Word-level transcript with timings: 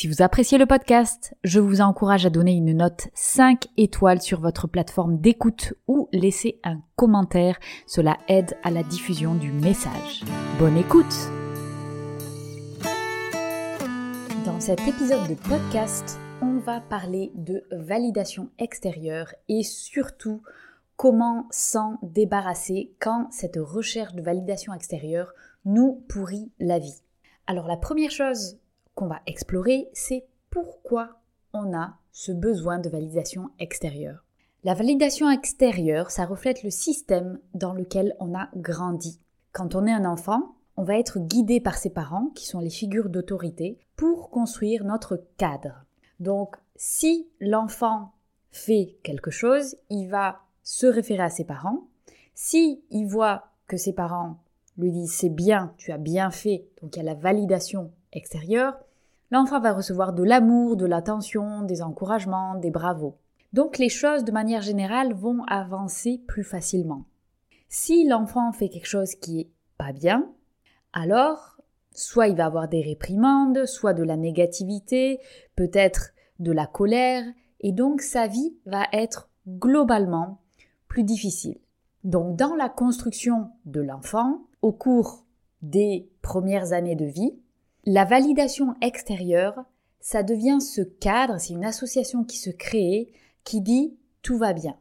Si 0.00 0.06
vous 0.06 0.22
appréciez 0.22 0.58
le 0.58 0.66
podcast, 0.66 1.34
je 1.42 1.58
vous 1.58 1.80
encourage 1.80 2.24
à 2.24 2.30
donner 2.30 2.52
une 2.52 2.72
note 2.72 3.08
5 3.14 3.66
étoiles 3.76 4.22
sur 4.22 4.40
votre 4.40 4.68
plateforme 4.68 5.18
d'écoute 5.18 5.74
ou 5.88 6.08
laisser 6.12 6.60
un 6.62 6.80
commentaire. 6.94 7.58
Cela 7.84 8.16
aide 8.28 8.56
à 8.62 8.70
la 8.70 8.84
diffusion 8.84 9.34
du 9.34 9.50
message. 9.50 10.22
Bonne 10.60 10.76
écoute 10.76 11.12
Dans 14.46 14.60
cet 14.60 14.86
épisode 14.86 15.28
de 15.28 15.34
podcast, 15.34 16.20
on 16.42 16.58
va 16.58 16.80
parler 16.80 17.32
de 17.34 17.64
validation 17.72 18.50
extérieure 18.60 19.34
et 19.48 19.64
surtout 19.64 20.42
comment 20.96 21.48
s'en 21.50 21.98
débarrasser 22.02 22.92
quand 23.00 23.26
cette 23.32 23.58
recherche 23.58 24.14
de 24.14 24.22
validation 24.22 24.72
extérieure 24.72 25.32
nous 25.64 26.04
pourrit 26.08 26.52
la 26.60 26.78
vie. 26.78 27.02
Alors 27.48 27.66
la 27.66 27.76
première 27.76 28.12
chose 28.12 28.58
qu'on 28.98 29.06
va 29.06 29.22
explorer, 29.26 29.88
c'est 29.92 30.26
pourquoi 30.50 31.20
on 31.52 31.72
a 31.72 31.94
ce 32.10 32.32
besoin 32.32 32.80
de 32.80 32.88
validation 32.88 33.50
extérieure. 33.60 34.24
La 34.64 34.74
validation 34.74 35.30
extérieure, 35.30 36.10
ça 36.10 36.26
reflète 36.26 36.64
le 36.64 36.70
système 36.70 37.38
dans 37.54 37.74
lequel 37.74 38.16
on 38.18 38.36
a 38.36 38.48
grandi. 38.56 39.20
Quand 39.52 39.76
on 39.76 39.86
est 39.86 39.92
un 39.92 40.04
enfant, 40.04 40.56
on 40.76 40.82
va 40.82 40.98
être 40.98 41.20
guidé 41.20 41.60
par 41.60 41.76
ses 41.76 41.90
parents, 41.90 42.32
qui 42.34 42.44
sont 42.44 42.58
les 42.58 42.70
figures 42.70 43.08
d'autorité, 43.08 43.78
pour 43.94 44.30
construire 44.30 44.82
notre 44.82 45.22
cadre. 45.36 45.84
Donc, 46.18 46.56
si 46.74 47.28
l'enfant 47.38 48.14
fait 48.50 48.96
quelque 49.04 49.30
chose, 49.30 49.76
il 49.90 50.08
va 50.08 50.40
se 50.64 50.86
référer 50.86 51.22
à 51.22 51.30
ses 51.30 51.44
parents. 51.44 51.86
Si 52.34 52.82
il 52.90 53.06
voit 53.06 53.44
que 53.68 53.76
ses 53.76 53.92
parents 53.92 54.38
lui 54.76 54.90
disent 54.90 55.12
c'est 55.12 55.28
bien, 55.28 55.72
tu 55.76 55.92
as 55.92 55.98
bien 55.98 56.32
fait, 56.32 56.66
donc 56.82 56.96
il 56.96 56.98
y 56.98 57.02
a 57.02 57.04
la 57.04 57.14
validation 57.14 57.92
extérieure, 58.12 58.76
l'enfant 59.30 59.60
va 59.60 59.72
recevoir 59.72 60.12
de 60.12 60.22
l'amour, 60.22 60.76
de 60.76 60.86
l'attention, 60.86 61.62
des 61.62 61.82
encouragements, 61.82 62.54
des 62.56 62.70
bravos. 62.70 63.16
Donc 63.52 63.78
les 63.78 63.88
choses 63.88 64.24
de 64.24 64.32
manière 64.32 64.62
générale 64.62 65.14
vont 65.14 65.42
avancer 65.46 66.20
plus 66.26 66.44
facilement. 66.44 67.04
Si 67.68 68.06
l'enfant 68.06 68.52
fait 68.52 68.68
quelque 68.68 68.86
chose 68.86 69.14
qui 69.14 69.40
est 69.40 69.50
pas 69.76 69.92
bien, 69.92 70.30
alors 70.92 71.58
soit 71.92 72.28
il 72.28 72.36
va 72.36 72.46
avoir 72.46 72.68
des 72.68 72.82
réprimandes, 72.82 73.66
soit 73.66 73.94
de 73.94 74.02
la 74.02 74.16
négativité, 74.16 75.20
peut-être 75.56 76.10
de 76.38 76.52
la 76.52 76.66
colère, 76.66 77.24
et 77.60 77.72
donc 77.72 78.02
sa 78.02 78.26
vie 78.26 78.56
va 78.66 78.84
être 78.92 79.28
globalement 79.46 80.40
plus 80.86 81.04
difficile. 81.04 81.58
Donc 82.04 82.36
dans 82.36 82.54
la 82.54 82.68
construction 82.68 83.50
de 83.64 83.80
l'enfant, 83.80 84.42
au 84.62 84.72
cours 84.72 85.24
des 85.62 86.08
premières 86.22 86.72
années 86.72 86.96
de 86.96 87.04
vie, 87.04 87.38
la 87.88 88.04
validation 88.04 88.74
extérieure, 88.82 89.64
ça 89.98 90.22
devient 90.22 90.60
ce 90.60 90.82
cadre, 90.82 91.38
c'est 91.38 91.54
une 91.54 91.64
association 91.64 92.22
qui 92.22 92.36
se 92.36 92.50
crée, 92.50 93.10
qui 93.44 93.62
dit 93.62 93.96
tout 94.20 94.36
va 94.36 94.52
bien. 94.52 94.76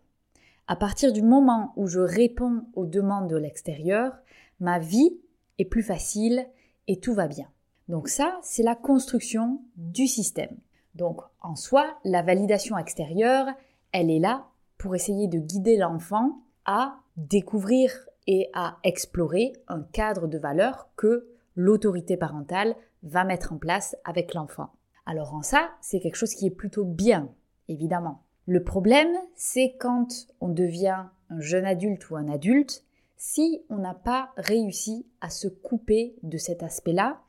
À 0.67 0.75
partir 0.75 1.13
du 1.13 1.21
moment 1.21 1.71
où 1.77 1.87
je 1.87 2.01
réponds 2.01 2.63
aux 2.73 2.85
demandes 2.85 3.29
de 3.29 3.37
l'extérieur, 3.37 4.11
ma 4.59 4.77
vie 4.79 5.21
est 5.57 5.63
plus 5.63 5.83
facile 5.83 6.47
et 6.89 6.99
tout 6.99 7.13
va 7.13 7.29
bien. 7.29 7.47
Donc 7.87 8.09
ça, 8.09 8.37
c'est 8.43 8.61
la 8.61 8.75
construction 8.75 9.61
du 9.77 10.05
système. 10.05 10.57
Donc 10.93 11.21
en 11.41 11.55
soi, 11.55 11.97
la 12.03 12.23
validation 12.23 12.77
extérieure, 12.77 13.47
elle 13.93 14.11
est 14.11 14.19
là 14.19 14.47
pour 14.77 14.95
essayer 14.95 15.29
de 15.29 15.39
guider 15.39 15.77
l'enfant 15.77 16.41
à 16.65 16.97
découvrir 17.15 18.09
et 18.27 18.49
à 18.53 18.79
explorer 18.83 19.53
un 19.69 19.81
cadre 19.81 20.27
de 20.27 20.37
valeurs 20.37 20.89
que 20.97 21.29
l'autorité 21.55 22.17
parentale 22.17 22.75
va 23.03 23.23
mettre 23.23 23.53
en 23.53 23.57
place 23.57 23.95
avec 24.03 24.33
l'enfant. 24.33 24.69
Alors 25.05 25.33
en 25.33 25.41
ça, 25.41 25.69
c'est 25.81 25.99
quelque 25.99 26.15
chose 26.15 26.33
qui 26.33 26.47
est 26.47 26.51
plutôt 26.51 26.83
bien, 26.83 27.29
évidemment. 27.67 28.23
Le 28.45 28.63
problème, 28.63 29.15
c'est 29.35 29.75
quand 29.79 30.07
on 30.41 30.49
devient 30.49 31.05
un 31.29 31.39
jeune 31.39 31.65
adulte 31.65 32.09
ou 32.09 32.15
un 32.15 32.29
adulte, 32.29 32.83
si 33.17 33.61
on 33.69 33.77
n'a 33.77 33.93
pas 33.93 34.31
réussi 34.37 35.05
à 35.21 35.29
se 35.29 35.47
couper 35.47 36.15
de 36.23 36.37
cet 36.37 36.63
aspect-là, 36.63 37.21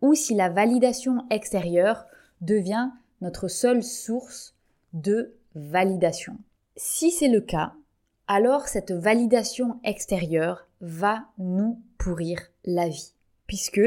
ou 0.00 0.14
si 0.14 0.34
la 0.34 0.48
validation 0.48 1.26
extérieure 1.30 2.06
devient 2.40 2.90
notre 3.20 3.48
seule 3.48 3.82
source 3.82 4.54
de 4.92 5.34
validation. 5.54 6.36
Si 6.76 7.10
c'est 7.10 7.28
le 7.28 7.40
cas, 7.40 7.74
alors 8.26 8.68
cette 8.68 8.92
validation 8.92 9.78
extérieure 9.84 10.66
va 10.80 11.24
nous 11.38 11.80
pourrir 11.98 12.40
la 12.64 12.88
vie, 12.88 13.14
puisque 13.46 13.80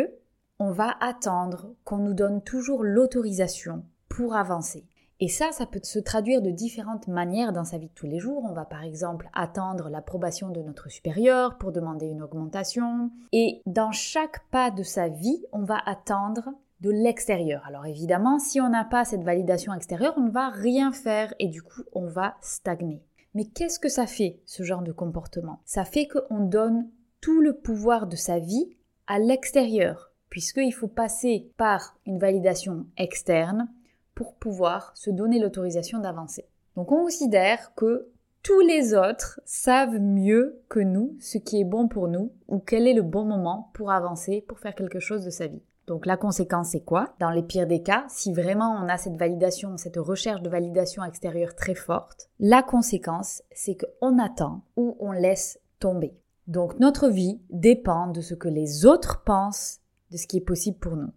on 0.60 0.72
va 0.72 0.96
attendre 1.02 1.74
qu'on 1.84 1.98
nous 1.98 2.14
donne 2.14 2.42
toujours 2.42 2.84
l'autorisation 2.84 3.84
pour 4.10 4.36
avancer. 4.36 4.86
Et 5.22 5.30
ça, 5.30 5.52
ça 5.52 5.66
peut 5.66 5.80
se 5.82 6.00
traduire 6.00 6.42
de 6.42 6.52
différentes 6.52 7.08
manières 7.08 7.54
dans 7.54 7.64
sa 7.64 7.78
vie 7.78 7.88
de 7.88 7.94
tous 7.94 8.06
les 8.06 8.20
jours. 8.20 8.44
On 8.44 8.54
va 8.54 8.66
par 8.66 8.84
exemple 8.84 9.30
attendre 9.34 9.90
l'approbation 9.90 10.50
de 10.50 10.62
notre 10.62 10.90
supérieur 10.90 11.58
pour 11.58 11.72
demander 11.72 12.08
une 12.08 12.22
augmentation. 12.22 13.12
Et 13.32 13.62
dans 13.66 13.92
chaque 13.92 14.46
pas 14.50 14.72
de 14.72 14.84
sa 14.84 15.08
vie, 15.08 15.46
on 15.54 15.64
va 15.64 15.78
attendre 15.86 16.50
de 16.82 16.90
l'extérieur. 16.92 17.64
Alors 17.66 17.86
évidemment, 17.86 18.40
si 18.40 18.60
on 18.60 18.70
n'a 18.70 18.84
pas 18.84 19.06
cette 19.06 19.24
validation 19.24 19.74
extérieure, 19.74 20.16
on 20.18 20.26
ne 20.26 20.32
va 20.32 20.50
rien 20.50 20.92
faire 20.92 21.34
et 21.40 21.48
du 21.48 21.62
coup, 21.62 21.84
on 21.94 22.08
va 22.08 22.36
stagner. 22.42 23.02
Mais 23.34 23.46
qu'est-ce 23.46 23.80
que 23.80 23.90
ça 23.90 24.08
fait, 24.08 24.42
ce 24.46 24.64
genre 24.64 24.82
de 24.82 24.92
comportement? 24.92 25.62
Ça 25.66 25.86
fait 25.86 26.08
qu'on 26.08 26.42
donne 26.42 26.90
tout 27.22 27.42
le 27.42 27.54
pouvoir 27.54 28.08
de 28.08 28.16
sa 28.16 28.40
vie 28.40 28.70
à 29.08 29.20
l'extérieur, 29.20 30.12
puisqu'il 30.36 30.74
faut 30.74 30.90
passer 30.90 31.50
par 31.56 31.96
une 32.06 32.20
validation 32.20 32.88
externe 32.98 33.70
pour 34.16 34.36
pouvoir 34.36 34.92
se 34.94 35.10
donner 35.10 35.40
l'autorisation 35.40 36.00
d'avancer. 36.00 36.44
Donc 36.76 36.92
on 36.92 37.04
considère 37.04 37.74
que 37.76 38.10
tous 38.44 38.60
les 38.60 38.94
autres 38.94 39.40
savent 39.46 39.98
mieux 39.98 40.62
que 40.68 40.82
nous 40.82 41.16
ce 41.22 41.38
qui 41.38 41.62
est 41.62 41.64
bon 41.64 41.88
pour 41.88 42.10
nous 42.10 42.34
ou 42.50 42.60
quel 42.60 42.86
est 42.86 42.94
le 42.94 43.02
bon 43.02 43.24
moment 43.24 43.72
pour 43.74 43.94
avancer, 43.94 44.44
pour 44.46 44.60
faire 44.60 44.76
quelque 44.76 45.00
chose 45.00 45.24
de 45.24 45.30
sa 45.30 45.48
vie. 45.48 45.64
Donc 45.88 46.06
la 46.06 46.18
conséquence, 46.18 46.72
c'est 46.72 46.84
quoi? 46.84 47.16
Dans 47.22 47.32
les 47.32 47.44
pires 47.44 47.66
des 47.66 47.82
cas, 47.82 48.04
si 48.10 48.34
vraiment 48.34 48.78
on 48.84 48.90
a 48.90 48.98
cette 48.98 49.16
validation, 49.16 49.78
cette 49.78 49.96
recherche 49.96 50.42
de 50.42 50.50
validation 50.50 51.06
extérieure 51.06 51.56
très 51.56 51.76
forte, 51.76 52.30
la 52.42 52.62
conséquence, 52.62 53.42
c'est 53.54 53.78
qu'on 53.78 54.20
attend 54.20 54.64
ou 54.76 54.98
on 55.00 55.14
laisse 55.14 55.62
tomber. 55.80 56.14
Donc 56.48 56.78
notre 56.82 57.08
vie 57.08 57.40
dépend 57.52 58.08
de 58.08 58.20
ce 58.20 58.34
que 58.34 58.50
les 58.50 58.86
autres 58.86 59.24
pensent 59.24 59.80
de 60.12 60.18
ce 60.18 60.28
qui 60.28 60.38
est 60.38 60.42
possible 60.42 60.78
pour 60.78 60.96
nous. 60.96 61.12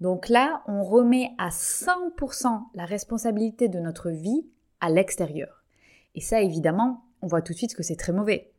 Donc 0.00 0.28
là, 0.28 0.62
on 0.66 0.84
remet 0.84 1.32
à 1.38 1.48
100% 1.48 2.62
la 2.74 2.84
responsabilité 2.84 3.68
de 3.68 3.80
notre 3.80 4.10
vie 4.10 4.46
à 4.80 4.90
l'extérieur. 4.90 5.64
Et 6.14 6.20
ça, 6.20 6.40
évidemment, 6.40 7.04
on 7.22 7.26
voit 7.26 7.42
tout 7.42 7.52
de 7.52 7.58
suite 7.58 7.74
que 7.74 7.82
c'est 7.82 7.96
très 7.96 8.12
mauvais. 8.12 8.52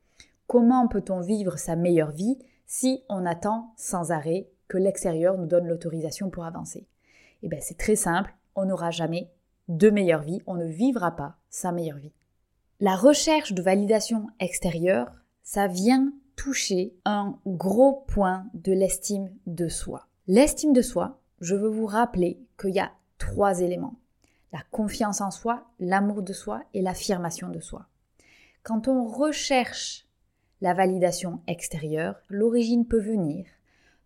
Comment 0.47 0.87
peut-on 0.87 1.21
vivre 1.21 1.57
sa 1.57 1.75
meilleure 1.75 2.11
vie 2.11 2.37
si 2.65 3.03
on 3.07 3.25
attend 3.25 3.73
sans 3.77 4.11
arrêt 4.11 4.49
que 4.67 4.77
l'extérieur 4.77 5.37
nous 5.37 5.45
donne 5.45 5.67
l'autorisation 5.67 6.29
pour 6.29 6.45
avancer? 6.45 6.87
Eh 7.41 7.47
bien, 7.47 7.59
c'est 7.61 7.77
très 7.77 7.95
simple, 7.95 8.35
on 8.55 8.65
n'aura 8.65 8.91
jamais 8.91 9.31
de 9.69 9.89
meilleure 9.89 10.23
vie, 10.23 10.41
on 10.47 10.55
ne 10.55 10.65
vivra 10.65 11.15
pas 11.15 11.37
sa 11.49 11.71
meilleure 11.71 11.97
vie. 11.97 12.13
La 12.79 12.95
recherche 12.95 13.53
de 13.53 13.61
validation 13.61 14.27
extérieure, 14.39 15.11
ça 15.43 15.67
vient 15.67 16.11
toucher 16.39 16.95
un 17.03 17.37
gros 17.45 18.05
point 18.07 18.45
de 18.53 18.71
l'estime 18.71 19.29
de 19.45 19.67
soi. 19.67 20.07
L'estime 20.25 20.71
de 20.71 20.81
soi, 20.81 21.19
je 21.41 21.53
veux 21.53 21.67
vous 21.67 21.85
rappeler 21.85 22.39
qu'il 22.57 22.69
y 22.69 22.79
a 22.79 22.93
trois 23.17 23.59
éléments. 23.59 23.99
La 24.53 24.61
confiance 24.71 25.19
en 25.19 25.31
soi, 25.31 25.65
l'amour 25.81 26.21
de 26.21 26.31
soi 26.31 26.63
et 26.73 26.81
l'affirmation 26.81 27.49
de 27.49 27.59
soi. 27.59 27.87
Quand 28.63 28.87
on 28.87 29.03
recherche 29.03 30.07
la 30.61 30.73
validation 30.73 31.41
extérieure, 31.45 32.15
l'origine 32.29 32.87
peut 32.87 33.01
venir 33.01 33.45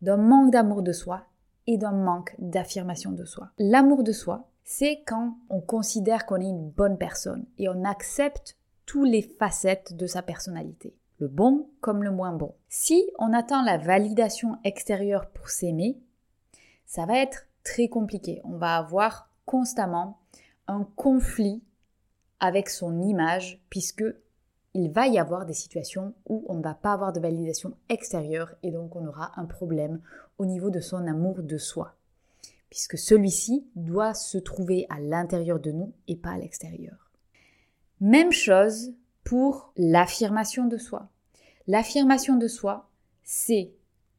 d'un 0.02 0.18
manque 0.18 0.52
d'amour 0.52 0.82
de 0.82 0.92
soi 0.92 1.28
et 1.68 1.78
d'un 1.78 1.92
manque 1.92 2.36
d'affirmation 2.40 3.12
de 3.12 3.26
soi. 3.26 3.52
L'amour 3.60 4.02
de 4.02 4.12
soi, 4.12 4.50
c'est 4.64 5.04
quand 5.06 5.38
on 5.50 5.62
considère 5.62 6.26
qu'on 6.26 6.42
est 6.42 6.50
une 6.50 6.72
bonne 6.72 6.98
personne 6.98 7.46
et 7.60 7.70
on 7.70 7.84
accepte 7.84 8.58
toutes 8.88 9.08
les 9.08 9.22
facettes 9.22 9.96
de 9.96 10.08
sa 10.08 10.24
personnalité, 10.24 10.96
bon 11.28 11.70
comme 11.82 12.04
le 12.04 12.12
moins 12.12 12.34
bon. 12.34 12.56
Si 12.70 13.04
on 13.20 13.34
attend 13.34 13.64
la 13.64 13.78
validation 13.78 14.58
extérieure 14.64 15.30
pour 15.30 15.50
s'aimer, 15.50 15.98
ça 16.86 17.06
va 17.06 17.20
être 17.20 17.48
très 17.64 17.88
compliqué. 17.88 18.42
On 18.44 18.58
va 18.58 18.78
avoir 18.78 19.30
constamment 19.46 20.20
un 20.68 20.88
conflit 20.96 21.64
avec 22.40 22.70
son 22.70 23.02
image 23.02 23.62
puisque 23.70 24.06
il 24.74 24.92
va 24.92 25.08
y 25.08 25.20
avoir 25.20 25.46
des 25.46 25.54
situations 25.54 26.14
où 26.28 26.44
on 26.48 26.56
ne 26.56 26.64
va 26.64 26.74
pas 26.74 26.94
avoir 26.94 27.14
de 27.14 27.20
validation 27.20 27.78
extérieure 27.90 28.56
et 28.64 28.72
donc 28.72 28.96
on 28.96 29.06
aura 29.06 29.32
un 29.40 29.46
problème 29.46 30.02
au 30.38 30.46
niveau 30.46 30.70
de 30.70 30.80
son 30.80 31.06
amour 31.08 31.44
de 31.44 31.58
soi. 31.58 31.96
Puisque 32.70 32.98
celui-ci 32.98 33.68
doit 33.76 34.16
se 34.16 34.40
trouver 34.40 34.88
à 34.90 35.00
l'intérieur 35.00 35.60
de 35.60 35.72
nous 35.72 35.94
et 36.08 36.16
pas 36.16 36.32
à 36.32 36.38
l'extérieur. 36.38 37.12
Même 38.00 38.32
chose 38.32 38.94
pour 39.24 39.72
l'affirmation 39.78 40.66
de 40.66 40.78
soi. 40.78 41.10
L'affirmation 41.68 42.36
de 42.36 42.48
soi, 42.48 42.90
c'est 43.24 43.72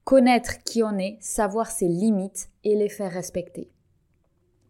connaître 0.05 0.62
qui 0.64 0.82
on 0.82 0.96
est, 0.99 1.19
savoir 1.20 1.70
ses 1.70 1.88
limites 1.88 2.49
et 2.64 2.75
les 2.75 2.88
faire 2.88 3.12
respecter. 3.12 3.70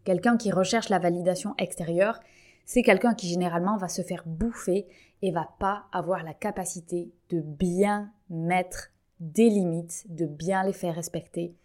Quelqu'un 0.03 0.35
qui 0.35 0.51
recherche 0.51 0.89
la 0.89 0.99
validation 0.99 1.55
extérieure, 1.57 2.19
c'est 2.65 2.83
quelqu'un 2.83 3.13
qui 3.13 3.27
généralement 3.27 3.77
va 3.77 3.87
se 3.87 4.01
faire 4.01 4.23
bouffer 4.25 4.87
et 5.21 5.31
va 5.31 5.49
pas 5.59 5.85
avoir 5.93 6.23
la 6.23 6.33
capacité 6.33 7.11
de 7.29 7.39
bien 7.39 8.11
mettre 8.29 8.91
des 9.19 9.49
limites, 9.49 10.05
de 10.09 10.25
bien 10.25 10.63
les 10.63 10.73
faire 10.73 10.95
respecter 10.95 11.55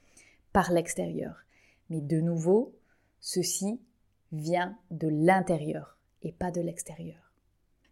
par 0.53 0.71
l'extérieur. 0.71 1.37
Mais 1.89 2.01
de 2.01 2.21
nouveau, 2.21 2.75
ceci 3.19 3.81
vient 4.31 4.79
de 4.91 5.09
l'intérieur 5.09 5.99
et 6.23 6.33
pas 6.33 6.51
de 6.51 6.61
l'extérieur. 6.61 7.30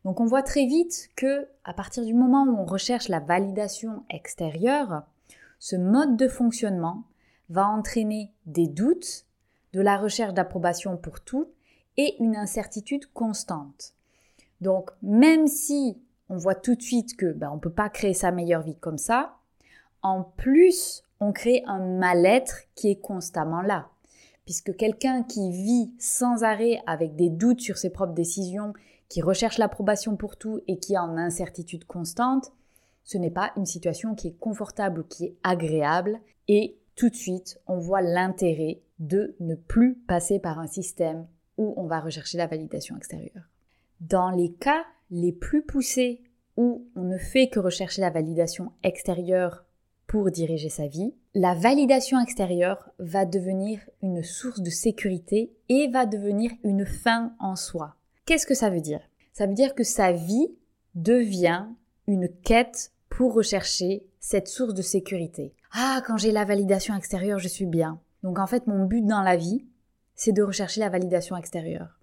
Donc 0.04 0.20
on 0.20 0.26
voit 0.26 0.42
très 0.42 0.66
vite 0.66 1.10
que 1.16 1.48
à 1.64 1.74
partir 1.74 2.04
du 2.04 2.14
moment 2.14 2.44
où 2.44 2.56
on 2.56 2.64
recherche 2.64 3.08
la 3.08 3.20
validation 3.20 4.04
extérieure, 4.10 5.02
ce 5.58 5.76
mode 5.76 6.16
de 6.16 6.28
fonctionnement 6.28 7.04
va 7.50 7.68
entraîner 7.68 8.32
des 8.46 8.68
doutes, 8.68 9.26
de 9.72 9.80
la 9.80 9.96
recherche 9.96 10.34
d'approbation 10.34 10.96
pour 10.96 11.20
tout 11.20 11.48
et 11.96 12.16
une 12.22 12.36
incertitude 12.36 13.06
constante. 13.12 13.92
Donc, 14.60 14.90
même 15.02 15.46
si 15.46 16.00
on 16.28 16.36
voit 16.36 16.54
tout 16.54 16.74
de 16.74 16.82
suite 16.82 17.16
que 17.16 17.32
ben, 17.32 17.50
on 17.50 17.56
ne 17.56 17.60
peut 17.60 17.70
pas 17.70 17.88
créer 17.88 18.14
sa 18.14 18.30
meilleure 18.30 18.62
vie 18.62 18.76
comme 18.76 18.98
ça, 18.98 19.36
en 20.02 20.22
plus, 20.22 21.02
on 21.20 21.32
crée 21.32 21.62
un 21.66 21.80
mal-être 21.80 22.62
qui 22.74 22.90
est 22.90 23.00
constamment 23.00 23.62
là. 23.62 23.88
Puisque 24.48 24.74
quelqu'un 24.76 25.24
qui 25.24 25.50
vit 25.50 25.92
sans 25.98 26.42
arrêt 26.42 26.80
avec 26.86 27.16
des 27.16 27.28
doutes 27.28 27.60
sur 27.60 27.76
ses 27.76 27.90
propres 27.90 28.14
décisions, 28.14 28.72
qui 29.10 29.20
recherche 29.20 29.58
l'approbation 29.58 30.16
pour 30.16 30.38
tout 30.38 30.62
et 30.66 30.78
qui 30.78 30.94
est 30.94 30.98
en 30.98 31.18
incertitude 31.18 31.84
constante, 31.84 32.50
ce 33.04 33.18
n'est 33.18 33.30
pas 33.30 33.52
une 33.58 33.66
situation 33.66 34.14
qui 34.14 34.28
est 34.28 34.38
confortable 34.38 35.00
ou 35.00 35.04
qui 35.04 35.26
est 35.26 35.36
agréable. 35.42 36.18
Et 36.48 36.78
tout 36.96 37.10
de 37.10 37.14
suite, 37.14 37.60
on 37.66 37.76
voit 37.76 38.00
l'intérêt 38.00 38.80
de 39.00 39.36
ne 39.38 39.54
plus 39.54 39.96
passer 40.08 40.38
par 40.38 40.58
un 40.58 40.66
système 40.66 41.26
où 41.58 41.74
on 41.76 41.84
va 41.84 42.00
rechercher 42.00 42.38
la 42.38 42.46
validation 42.46 42.96
extérieure. 42.96 43.50
Dans 44.00 44.30
les 44.30 44.54
cas 44.54 44.86
les 45.10 45.32
plus 45.32 45.60
poussés 45.60 46.22
où 46.56 46.86
on 46.96 47.02
ne 47.02 47.18
fait 47.18 47.50
que 47.50 47.60
rechercher 47.60 48.00
la 48.00 48.08
validation 48.08 48.72
extérieure 48.82 49.66
pour 50.08 50.30
diriger 50.30 50.70
sa 50.70 50.88
vie, 50.88 51.14
la 51.34 51.54
validation 51.54 52.18
extérieure 52.18 52.90
va 52.98 53.26
devenir 53.26 53.78
une 54.02 54.22
source 54.22 54.60
de 54.60 54.70
sécurité 54.70 55.52
et 55.68 55.88
va 55.88 56.06
devenir 56.06 56.50
une 56.64 56.86
fin 56.86 57.34
en 57.38 57.54
soi. 57.54 57.94
Qu'est-ce 58.24 58.46
que 58.46 58.54
ça 58.54 58.70
veut 58.70 58.80
dire? 58.80 59.02
Ça 59.34 59.46
veut 59.46 59.54
dire 59.54 59.74
que 59.74 59.84
sa 59.84 60.10
vie 60.10 60.48
devient 60.94 61.66
une 62.06 62.28
quête 62.42 62.92
pour 63.10 63.34
rechercher 63.34 64.06
cette 64.18 64.48
source 64.48 64.72
de 64.72 64.82
sécurité. 64.82 65.54
Ah, 65.72 66.02
quand 66.06 66.16
j'ai 66.16 66.32
la 66.32 66.46
validation 66.46 66.96
extérieure, 66.96 67.38
je 67.38 67.48
suis 67.48 67.66
bien. 67.66 68.00
Donc 68.22 68.38
en 68.38 68.46
fait, 68.46 68.66
mon 68.66 68.86
but 68.86 69.04
dans 69.04 69.22
la 69.22 69.36
vie, 69.36 69.66
c'est 70.14 70.32
de 70.32 70.42
rechercher 70.42 70.80
la 70.80 70.88
validation 70.88 71.36
extérieure. 71.36 72.00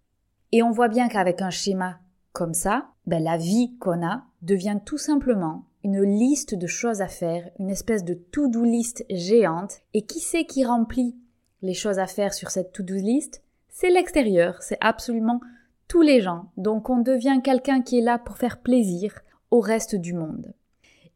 Et 0.52 0.62
on 0.62 0.72
voit 0.72 0.90
bien 0.90 1.10
qu'avec 1.10 1.42
un 1.42 1.50
schéma 1.50 2.00
comme 2.36 2.54
ça, 2.54 2.90
ben, 3.08 3.24
la 3.24 3.38
vie 3.38 3.76
qu'on 3.80 4.06
a 4.06 4.26
devient 4.42 4.78
tout 4.86 4.98
simplement 4.98 5.64
une 5.84 6.02
liste 6.02 6.54
de 6.54 6.68
choses 6.68 7.02
à 7.02 7.08
faire, 7.08 7.50
une 7.60 7.70
espèce 7.70 8.04
de 8.04 8.14
to-do 8.14 8.64
list 8.64 9.06
géante. 9.10 9.82
Et 9.94 10.02
qui 10.02 10.20
c'est 10.20 10.46
qui 10.46 10.66
remplit 10.66 11.16
les 11.62 11.74
choses 11.74 11.98
à 11.98 12.08
faire 12.08 12.34
sur 12.34 12.52
cette 12.52 12.74
to-do 12.74 12.96
list? 12.96 13.42
C'est 13.70 13.90
l'extérieur, 13.90 14.62
c'est 14.62 14.78
absolument 14.82 15.40
tous 15.88 16.02
les 16.02 16.22
gens. 16.22 16.52
Donc 16.58 16.90
on 16.90 16.98
devient 16.98 17.40
quelqu'un 17.44 17.82
qui 17.82 18.00
est 18.00 18.04
là 18.04 18.20
pour 18.20 18.38
faire 18.38 18.60
plaisir 18.60 19.14
au 19.50 19.62
reste 19.62 19.96
du 19.96 20.14
monde. 20.14 20.54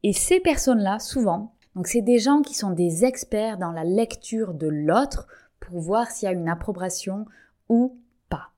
Et 0.04 0.14
ces 0.14 0.40
personnes-là, 0.40 1.00
souvent, 1.00 1.54
donc 1.76 1.88
c'est 1.88 2.02
des 2.02 2.20
gens 2.20 2.42
qui 2.42 2.54
sont 2.54 2.72
des 2.72 3.04
experts 3.06 3.58
dans 3.58 3.72
la 3.72 3.84
lecture 3.84 4.54
de 4.54 4.68
l'autre 4.68 5.28
pour 5.60 5.80
voir 5.80 6.12
s'il 6.12 6.28
y 6.28 6.32
a 6.32 6.36
une 6.36 6.48
approbation 6.48 7.26
ou 7.68 7.98
pas. 8.30 8.52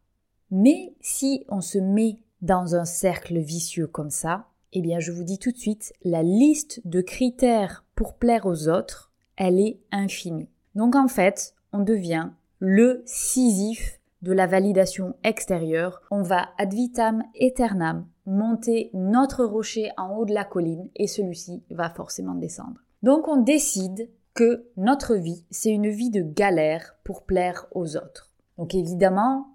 Mais 0.51 0.93
si 1.01 1.45
on 1.49 1.61
se 1.61 1.79
met 1.79 2.19
dans 2.41 2.75
un 2.75 2.85
cercle 2.85 3.39
vicieux 3.39 3.87
comme 3.87 4.09
ça, 4.09 4.47
eh 4.73 4.81
bien 4.81 4.99
je 4.99 5.11
vous 5.11 5.23
dis 5.23 5.39
tout 5.39 5.51
de 5.51 5.57
suite, 5.57 5.93
la 6.03 6.23
liste 6.23 6.81
de 6.85 7.01
critères 7.01 7.83
pour 7.95 8.15
plaire 8.15 8.45
aux 8.45 8.67
autres, 8.67 9.11
elle 9.35 9.59
est 9.59 9.79
infinie. 9.91 10.49
Donc 10.75 10.95
en 10.95 11.07
fait, 11.07 11.55
on 11.73 11.79
devient 11.79 12.29
le 12.59 13.03
Sisyphe 13.05 13.99
de 14.21 14.33
la 14.33 14.47
validation 14.47 15.15
extérieure. 15.23 16.01
On 16.11 16.21
va 16.21 16.49
ad 16.57 16.73
vitam 16.73 17.23
aeternam 17.39 18.05
monter 18.25 18.91
notre 18.93 19.43
rocher 19.43 19.91
en 19.97 20.15
haut 20.15 20.25
de 20.25 20.33
la 20.33 20.45
colline 20.45 20.89
et 20.95 21.07
celui-ci 21.07 21.63
va 21.71 21.89
forcément 21.89 22.35
descendre. 22.35 22.81
Donc 23.01 23.27
on 23.27 23.37
décide 23.37 24.09
que 24.33 24.67
notre 24.77 25.15
vie, 25.15 25.43
c'est 25.49 25.71
une 25.71 25.89
vie 25.89 26.11
de 26.11 26.21
galère 26.21 26.95
pour 27.03 27.23
plaire 27.23 27.65
aux 27.73 27.97
autres. 27.97 28.31
Donc 28.57 28.75
évidemment, 28.75 29.47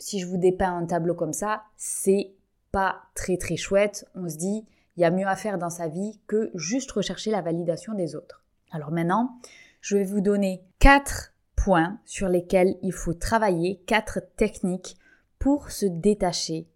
si 0.00 0.18
je 0.18 0.26
vous 0.26 0.38
dépeins 0.38 0.76
un 0.76 0.86
tableau 0.86 1.14
comme 1.14 1.32
ça, 1.32 1.62
c'est 1.76 2.32
pas 2.72 3.02
très 3.14 3.36
très 3.36 3.56
chouette. 3.56 4.06
On 4.14 4.28
se 4.28 4.36
dit, 4.36 4.66
il 4.96 5.02
y 5.02 5.04
a 5.04 5.10
mieux 5.10 5.26
à 5.26 5.36
faire 5.36 5.58
dans 5.58 5.70
sa 5.70 5.86
vie 5.86 6.18
que 6.26 6.50
juste 6.54 6.90
rechercher 6.90 7.30
la 7.30 7.42
validation 7.42 7.94
des 7.94 8.16
autres. 8.16 8.42
Alors 8.72 8.90
maintenant, 8.90 9.38
je 9.80 9.96
vais 9.96 10.04
vous 10.04 10.20
donner 10.20 10.64
quatre 10.78 11.32
points 11.54 11.98
sur 12.04 12.28
lesquels 12.28 12.76
il 12.82 12.92
faut 12.92 13.14
travailler, 13.14 13.82
quatre 13.86 14.20
techniques 14.36 14.96
pour 15.38 15.70
se 15.70 15.86
détacher 15.86 16.66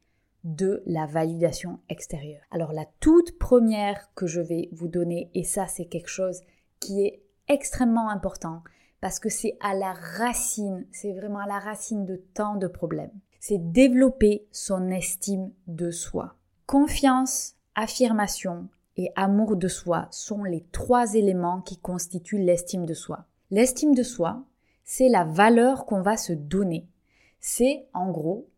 de 0.44 0.82
la 0.86 1.06
validation 1.06 1.80
extérieure. 1.88 2.42
Alors 2.50 2.72
la 2.72 2.84
toute 3.00 3.38
première 3.38 4.10
que 4.14 4.26
je 4.26 4.42
vais 4.42 4.68
vous 4.72 4.88
donner, 4.88 5.30
et 5.34 5.44
ça 5.44 5.66
c'est 5.66 5.86
quelque 5.86 6.08
chose 6.08 6.42
qui 6.80 7.06
est 7.06 7.22
extrêmement 7.48 8.10
important 8.10 8.62
parce 9.04 9.20
que 9.20 9.28
c'est 9.28 9.58
à 9.60 9.74
la 9.74 9.92
racine, 9.92 10.86
c'est 10.90 11.12
vraiment 11.12 11.40
à 11.40 11.46
la 11.46 11.58
racine 11.58 12.06
de 12.06 12.16
tant 12.32 12.56
de 12.56 12.66
problèmes. 12.66 13.12
C'est 13.38 13.58
développer 13.58 14.48
son 14.50 14.90
estime 14.90 15.52
de 15.66 15.90
soi. 15.90 16.36
Confiance, 16.64 17.56
affirmation 17.74 18.66
et 18.96 19.12
amour 19.14 19.56
de 19.56 19.68
soi 19.68 20.08
sont 20.10 20.42
les 20.42 20.64
trois 20.72 21.16
éléments 21.16 21.60
qui 21.60 21.76
constituent 21.76 22.38
l'estime 22.38 22.86
de 22.86 22.94
soi. 22.94 23.26
L'estime 23.50 23.94
de 23.94 24.02
soi, 24.02 24.42
c'est 24.84 25.10
la 25.10 25.24
valeur 25.24 25.84
qu'on 25.84 26.00
va 26.00 26.16
se 26.16 26.32
donner. 26.32 26.88
C'est, 27.40 27.86
en 27.92 28.10
gros, 28.10 28.48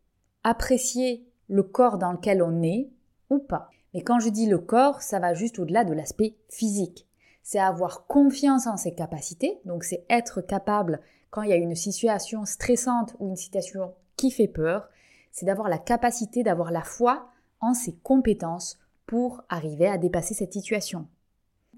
apprécier 0.45 1.26
le 1.49 1.65
corps 1.65 1.99
dans 1.99 2.12
lequel 2.12 2.41
on 2.41 2.62
est 2.62 2.88
ou 3.31 3.41
pas. 3.41 3.69
Mais 3.95 4.03
quand 4.03 4.21
je 4.21 4.29
dis 4.29 4.47
le 4.47 4.59
corps, 4.59 5.03
ça 5.03 5.19
va 5.19 5.35
juste 5.35 5.59
au-delà 5.59 5.83
de 5.83 5.93
l'aspect 5.93 6.37
physique. 6.49 7.09
C'est 7.49 7.61
avoir 7.61 8.09
confiance 8.09 8.67
en 8.67 8.76
ses 8.76 8.93
capacités, 8.93 9.61
donc 9.67 9.85
c'est 9.85 10.05
être 10.11 10.41
capable, 10.41 11.00
quand 11.31 11.43
il 11.43 11.50
y 11.50 11.53
a 11.53 11.57
une 11.57 11.76
situation 11.76 12.45
stressante 12.45 13.15
ou 13.21 13.29
une 13.29 13.37
situation 13.37 13.95
qui 14.17 14.33
fait 14.33 14.49
peur, 14.49 14.88
c'est 15.31 15.47
d'avoir 15.47 15.69
la 15.69 15.79
capacité, 15.79 16.43
d'avoir 16.43 16.73
la 16.73 16.83
foi 16.83 17.29
en 17.61 17.73
ses 17.73 17.95
compétences 18.03 18.81
pour 19.07 19.45
arriver 19.49 19.87
à 19.87 19.97
dépasser 19.97 20.35
cette 20.35 20.55
situation. 20.55 21.07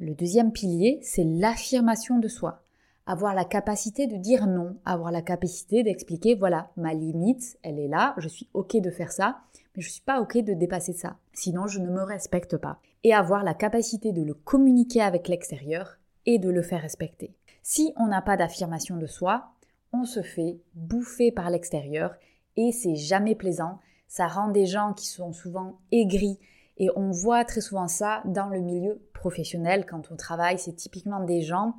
Le 0.01 0.15
deuxième 0.15 0.53
pilier, 0.53 1.01
c'est 1.03 1.25
l'affirmation 1.25 2.19
de 2.19 2.29
soi. 2.29 2.63
Avoir 3.05 3.35
la 3.35 3.45
capacité 3.45 4.07
de 4.07 4.17
dire 4.17 4.47
non, 4.47 4.79
avoir 4.87 5.13
la 5.13 5.21
capacité 5.21 5.83
d'expliquer, 5.83 6.35
voilà, 6.35 6.71
ma 6.79 6.95
limite, 6.95 7.59
elle 7.63 7.79
est 7.79 7.89
là, 7.89 8.15
je 8.17 8.29
suis 8.29 8.49
OK 8.55 8.75
de 8.81 8.91
faire 8.91 9.13
ça, 9.13 9.41
mais 9.77 9.83
je 9.83 9.89
ne 9.89 9.93
suis 9.93 10.03
pas 10.03 10.23
OK 10.23 10.39
de 10.39 10.55
dépasser 10.55 10.95
ça. 10.95 11.19
Sinon, 11.35 11.67
je 11.67 11.81
ne 11.81 11.91
me 11.91 12.05
respecte 12.05 12.57
pas. 12.57 12.81
Et 13.05 13.15
avoir 13.15 13.45
la 13.45 13.55
capacité 13.55 14.13
de 14.13 14.23
le 14.23 14.35
communiquer 14.35 15.03
avec 15.03 15.29
l'extérieur 15.29 15.99
et 16.27 16.39
de 16.39 16.51
le 16.51 16.63
faire 16.63 16.83
respecter. 16.83 17.35
Si 17.63 17.93
on 17.97 18.07
n'a 18.07 18.23
pas 18.23 18.37
d'affirmation 18.37 18.97
de 18.97 19.07
soi, 19.07 19.53
on 19.93 20.05
se 20.05 20.23
fait 20.23 20.61
bouffer 20.75 21.33
par 21.33 21.51
l'extérieur 21.51 22.17
et 22.57 22.73
c'est 22.73 22.97
jamais 22.97 23.35
plaisant. 23.35 23.79
Ça 24.09 24.27
rend 24.27 24.49
des 24.49 24.67
gens 24.67 24.95
qui 24.95 25.07
sont 25.07 25.33
souvent 25.33 25.79
aigris 25.93 26.39
et 26.77 26.89
on 26.97 27.11
voit 27.11 27.45
très 27.45 27.61
souvent 27.61 27.89
ça 27.89 28.23
dans 28.25 28.49
le 28.49 28.61
milieu 28.61 29.01
professionnel 29.13 29.87
quand 29.87 30.11
on 30.11 30.17
travaille. 30.17 30.59
C'est 30.59 30.75
typiquement 30.75 31.25
des 31.25 31.43
gens 31.43 31.75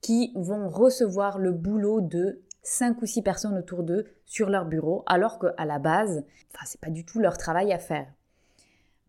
qui 0.00 0.32
vont 0.34 0.68
recevoir 0.68 1.38
le 1.38 1.52
boulot 1.52 2.00
de 2.00 2.42
cinq 2.62 3.02
ou 3.02 3.06
six 3.06 3.22
personnes 3.22 3.56
autour 3.56 3.82
d'eux 3.82 4.06
sur 4.26 4.48
leur 4.48 4.66
bureau, 4.66 5.02
alors 5.06 5.38
qu'à 5.38 5.64
la 5.64 5.78
base, 5.78 6.24
enfin, 6.54 6.64
c'est 6.66 6.80
pas 6.80 6.90
du 6.90 7.04
tout 7.04 7.18
leur 7.18 7.36
travail 7.36 7.72
à 7.72 7.78
faire. 7.78 8.06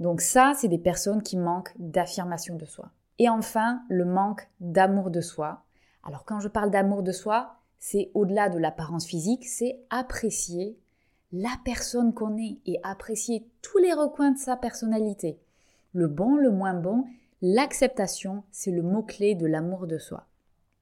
Donc 0.04 0.20
ça, 0.20 0.52
c'est 0.54 0.68
des 0.68 0.78
personnes 0.78 1.24
qui 1.24 1.38
manquent 1.38 1.72
d'affirmation 1.80 2.58
de 2.58 2.66
soi. 2.66 2.92
Et 3.20 3.30
enfin, 3.30 3.84
le 3.88 4.04
manque 4.04 4.50
d'amour 4.60 5.10
de 5.10 5.22
soi. 5.22 5.64
Alors 6.04 6.26
quand 6.26 6.42
je 6.42 6.50
parle 6.50 6.72
d'amour 6.72 7.04
de 7.04 7.14
soi, 7.14 7.56
c'est 7.80 8.12
au-delà 8.14 8.50
de 8.50 8.60
l'apparence 8.60 9.06
physique, 9.06 9.48
c'est 9.48 9.80
apprécier 9.90 10.78
la 11.32 11.52
personne 11.64 12.14
qu'on 12.14 12.36
est 12.38 12.58
et 12.66 12.82
apprécier 12.84 13.48
tous 13.62 13.78
les 13.78 13.94
recoins 13.94 14.32
de 14.32 14.38
sa 14.38 14.58
personnalité. 14.58 15.40
Le 15.94 16.10
bon, 16.10 16.36
le 16.36 16.52
moins 16.52 16.74
bon, 16.74 17.06
l'acceptation, 17.42 18.44
c'est 18.52 18.72
le 18.72 18.82
mot-clé 18.82 19.36
de 19.36 19.48
l'amour 19.48 19.88
de 19.88 20.00
soi. 20.00 20.26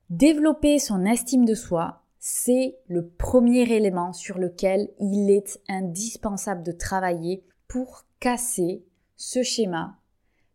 Développer 0.09 0.79
son 0.79 1.05
estime 1.05 1.45
de 1.45 1.53
soi, 1.53 2.01
c'est 2.17 2.75
le 2.87 3.05
premier 3.07 3.71
élément 3.71 4.13
sur 4.13 4.39
lequel 4.39 4.89
il 4.99 5.29
est 5.29 5.61
indispensable 5.69 6.63
de 6.63 6.71
travailler 6.71 7.45
pour 7.67 8.05
casser 8.19 8.83
ce 9.21 9.43
schéma 9.43 9.97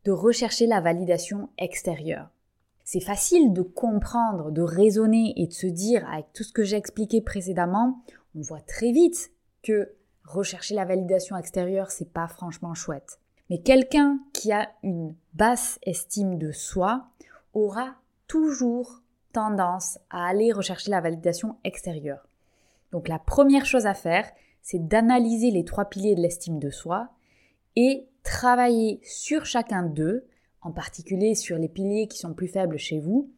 de 0.05 0.11
rechercher 0.11 0.67
la 0.67 0.81
validation 0.81 1.51
extérieure. 1.57 2.31
C'est 2.83 3.01
facile 3.01 3.53
de 3.53 3.63
comprendre, 3.63 4.51
de 4.51 4.61
raisonner 4.61 5.35
et 5.37 5.47
de 5.47 5.53
se 5.53 5.69
dire, 5.69 6.05
avec 6.11 6.33
tout 6.33 6.43
ce 6.43 6.53
que 6.53 6.65
j'ai 6.65 6.77
expliqué 6.77 7.21
précédemment, 7.21 8.03
on 8.35 8.41
voit 8.41 8.61
très 8.61 8.91
vite 8.91 9.31
que 9.63 9.93
rechercher 10.25 10.75
la 10.75 10.85
validation 10.85 11.37
extérieure, 11.37 11.93
c'est 11.93 12.13
pas 12.13 12.27
franchement 12.27 12.75
chouette. 12.75 13.21
Mais 13.51 13.59
quelqu'un 13.59 14.19
qui 14.33 14.51
a 14.51 14.69
une 14.83 15.15
basse 15.35 15.79
estime 15.85 16.37
de 16.37 16.51
soi 16.51 17.07
aura 17.55 17.95
toujours 18.27 19.01
tendance 19.33 20.01
à 20.11 20.27
aller 20.27 20.53
rechercher 20.53 20.91
la 20.91 21.01
validation 21.01 21.55
extérieure. 21.63 22.27
Donc 22.91 23.07
la 23.07 23.21
première 23.21 23.65
chose 23.65 23.87
à 23.87 23.95
faire, 23.95 24.29
c'est 24.61 24.89
d'analyser 24.89 25.53
les 25.53 25.65
trois 25.65 25.85
piliers 25.85 26.17
de 26.17 26.21
l'estime 26.21 26.59
de 26.59 26.71
soi 26.71 27.11
et 27.77 28.09
travailler 28.27 29.01
sur 29.05 29.47
chacun 29.47 29.85
d'eux, 29.85 30.27
en 30.61 30.73
particulier 30.73 31.35
sur 31.35 31.57
les 31.57 31.69
piliers 31.69 32.09
qui 32.09 32.19
sont 32.19 32.35
plus 32.35 32.49
faibles 32.49 32.77
chez 32.77 32.99
vous, 32.99 33.31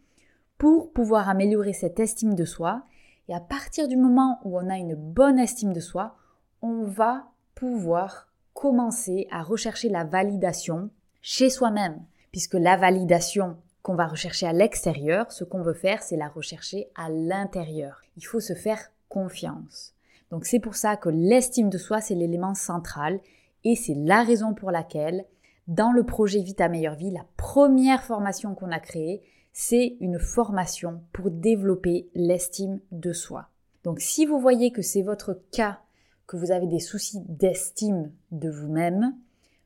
pour 0.56 0.92
pouvoir 0.92 1.28
améliorer 1.28 1.74
cette 1.74 2.00
estime 2.00 2.34
de 2.34 2.44
soi 2.44 2.82
et 3.28 3.34
à 3.34 3.40
partir 3.40 3.86
du 3.86 3.96
moment 3.96 4.40
où 4.44 4.58
on 4.58 4.70
a 4.70 4.78
une 4.78 4.94
bonne 4.94 5.38
estime 5.38 5.74
de 5.74 5.80
soi, 5.80 6.16
on 6.62 6.84
va 6.84 7.26
pouvoir 7.54 8.28
commencer 8.54 9.28
à 9.30 9.42
rechercher 9.42 9.90
la 9.90 10.04
validation 10.04 10.90
chez 11.20 11.50
soi-même. 11.50 12.00
Puisque 12.32 12.54
la 12.54 12.76
validation 12.76 13.56
qu'on 13.82 13.94
va 13.94 14.06
rechercher 14.06 14.46
à 14.46 14.52
l'extérieur, 14.52 15.30
ce 15.30 15.44
qu'on 15.44 15.62
veut 15.62 15.74
faire, 15.74 16.02
c'est 16.02 16.16
la 16.16 16.28
rechercher 16.28 16.88
à 16.96 17.10
l'intérieur. 17.10 18.02
Il 18.16 18.24
faut 18.24 18.40
se 18.40 18.54
faire 18.54 18.90
confiance. 19.08 19.94
Donc 20.30 20.46
c'est 20.46 20.60
pour 20.60 20.74
ça 20.74 20.96
que 20.96 21.08
l'estime 21.08 21.70
de 21.70 21.78
soi, 21.78 22.00
c'est 22.00 22.14
l'élément 22.14 22.54
central 22.54 23.20
et 23.64 23.76
c'est 23.76 23.94
la 23.94 24.22
raison 24.22 24.54
pour 24.54 24.70
laquelle, 24.70 25.26
dans 25.66 25.92
le 25.92 26.04
projet 26.04 26.40
Vita 26.40 26.68
Meilleure 26.68 26.94
Vie, 26.94 27.10
la 27.10 27.26
première 27.36 28.02
formation 28.02 28.54
qu'on 28.54 28.70
a 28.70 28.80
créée, 28.80 29.22
c'est 29.52 29.96
une 30.00 30.18
formation 30.18 31.02
pour 31.12 31.30
développer 31.30 32.08
l'estime 32.14 32.80
de 32.92 33.12
soi. 33.12 33.48
Donc 33.84 34.00
si 34.00 34.26
vous 34.26 34.38
voyez 34.38 34.72
que 34.72 34.82
c'est 34.82 35.02
votre 35.02 35.40
cas, 35.50 35.80
que 36.26 36.36
vous 36.36 36.50
avez 36.50 36.66
des 36.66 36.80
soucis 36.80 37.22
d'estime 37.26 38.12
de 38.30 38.50
vous-même, 38.50 39.16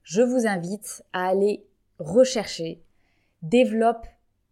je 0.02 0.22
vous 0.22 0.46
invite 0.46 1.04
à 1.12 1.28
aller 1.28 1.64
rechercher 1.98 2.82
Développe 3.42 4.06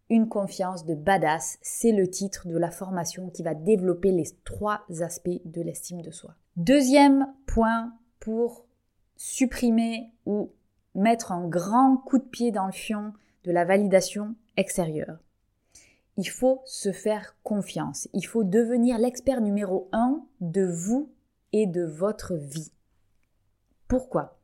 une 0.09 0.29
confiance 0.29 0.85
de 0.85 0.97
badass, 0.97 1.59
c'est 1.63 1.93
le 1.93 2.11
titre 2.11 2.49
de 2.49 2.59
la 2.59 2.73
formation 2.73 3.31
qui 3.31 3.45
va 3.45 3.55
développer 3.55 4.11
les 4.11 4.27
trois 4.45 4.81
aspects 5.01 5.41
de 5.45 5.63
l'estime 5.63 6.03
de 6.03 6.11
soi. 6.11 6.35
Deuxième 6.57 7.33
point 7.47 7.93
pour 8.19 8.67
supprimer 9.23 10.11
ou 10.27 10.51
mettre 10.95 11.33
un 11.33 11.47
grand 11.47 11.97
coup 11.99 12.19
de 12.19 12.25
pied 12.25 12.53
dans 12.53 12.67
le 12.67 12.73
fion 12.73 13.13
de 13.45 13.53
la 13.53 13.65
validation 13.65 14.35
extérieure 14.57 15.19
il 16.21 16.29
faut 16.29 16.61
se 16.67 16.93
faire 16.93 17.35
confiance. 17.43 18.07
Il 18.13 18.27
faut 18.27 18.45
devenir 18.45 18.99
l'expert 18.99 19.41
numéro 19.41 19.89
un 19.93 20.23
de 20.43 20.67
vous 20.67 21.11
et 21.55 21.67
de 21.67 21.83
votre 21.83 22.35
vie. 22.35 22.71
Pourquoi? 23.89 24.39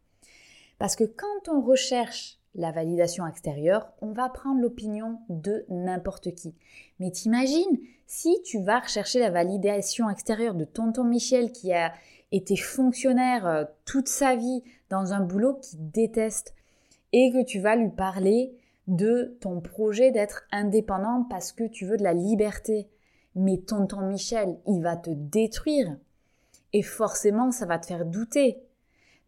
Parce 0.78 0.96
que 0.96 1.04
quand 1.04 1.48
on 1.52 1.60
recherche 1.60 2.38
la 2.54 2.72
validation 2.72 3.26
extérieure, 3.26 3.92
on 4.00 4.12
va 4.12 4.30
prendre 4.30 4.62
l'opinion 4.62 5.18
de 5.28 5.66
n'importe 5.68 6.34
qui. 6.34 6.54
Mais 6.98 7.10
t'imagines, 7.10 7.78
si 8.06 8.40
tu 8.42 8.62
vas 8.62 8.80
rechercher 8.80 9.18
la 9.18 9.30
validation 9.30 10.08
extérieure 10.08 10.54
de 10.54 10.64
tonton 10.64 11.04
Michel 11.04 11.52
qui 11.52 11.74
a 11.74 11.92
été 12.36 12.56
fonctionnaire 12.56 13.46
euh, 13.46 13.64
toute 13.84 14.08
sa 14.08 14.36
vie 14.36 14.62
dans 14.90 15.12
un 15.12 15.20
boulot 15.20 15.54
qu'il 15.54 15.90
déteste 15.90 16.54
et 17.12 17.32
que 17.32 17.44
tu 17.44 17.60
vas 17.60 17.76
lui 17.76 17.90
parler 17.90 18.56
de 18.86 19.36
ton 19.40 19.60
projet 19.60 20.10
d'être 20.10 20.44
indépendant 20.52 21.26
parce 21.28 21.52
que 21.52 21.64
tu 21.64 21.86
veux 21.86 21.96
de 21.96 22.04
la 22.04 22.14
liberté. 22.14 22.88
Mais 23.34 23.58
tonton 23.58 24.02
Michel, 24.02 24.58
il 24.66 24.82
va 24.82 24.96
te 24.96 25.10
détruire. 25.10 25.96
Et 26.72 26.82
forcément, 26.82 27.50
ça 27.50 27.66
va 27.66 27.78
te 27.78 27.86
faire 27.86 28.04
douter. 28.04 28.62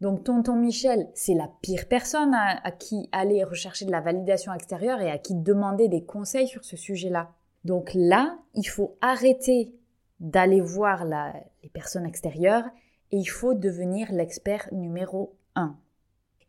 Donc 0.01 0.23
tonton 0.23 0.55
Michel, 0.55 1.09
c'est 1.13 1.33
la 1.33 1.49
pire 1.61 1.87
personne 1.87 2.33
à, 2.33 2.71
qui 2.71 3.09
aller 3.11 3.43
rechercher 3.43 3.85
de 3.85 3.91
la 3.91 4.01
validation 4.01 4.53
extérieure 4.53 5.01
et 5.01 5.11
à 5.11 5.17
qui 5.17 5.35
demander 5.35 5.89
des 5.89 6.03
conseils 6.03 6.47
sur 6.47 6.63
ce 6.63 6.77
sujet-là. 6.77 7.31
Donc 7.65 7.91
là, 7.93 8.37
il 8.53 8.63
faut 8.63 8.97
arrêter 9.01 9.75
d'aller 10.21 10.61
voir 10.61 11.05
les 11.05 11.69
personnes 11.69 12.05
extérieures 12.05 12.65
et 13.11 13.17
il 13.17 13.25
faut 13.25 13.53
devenir 13.53 14.11
l'expert 14.11 14.69
numéro 14.71 15.35
un 15.55 15.77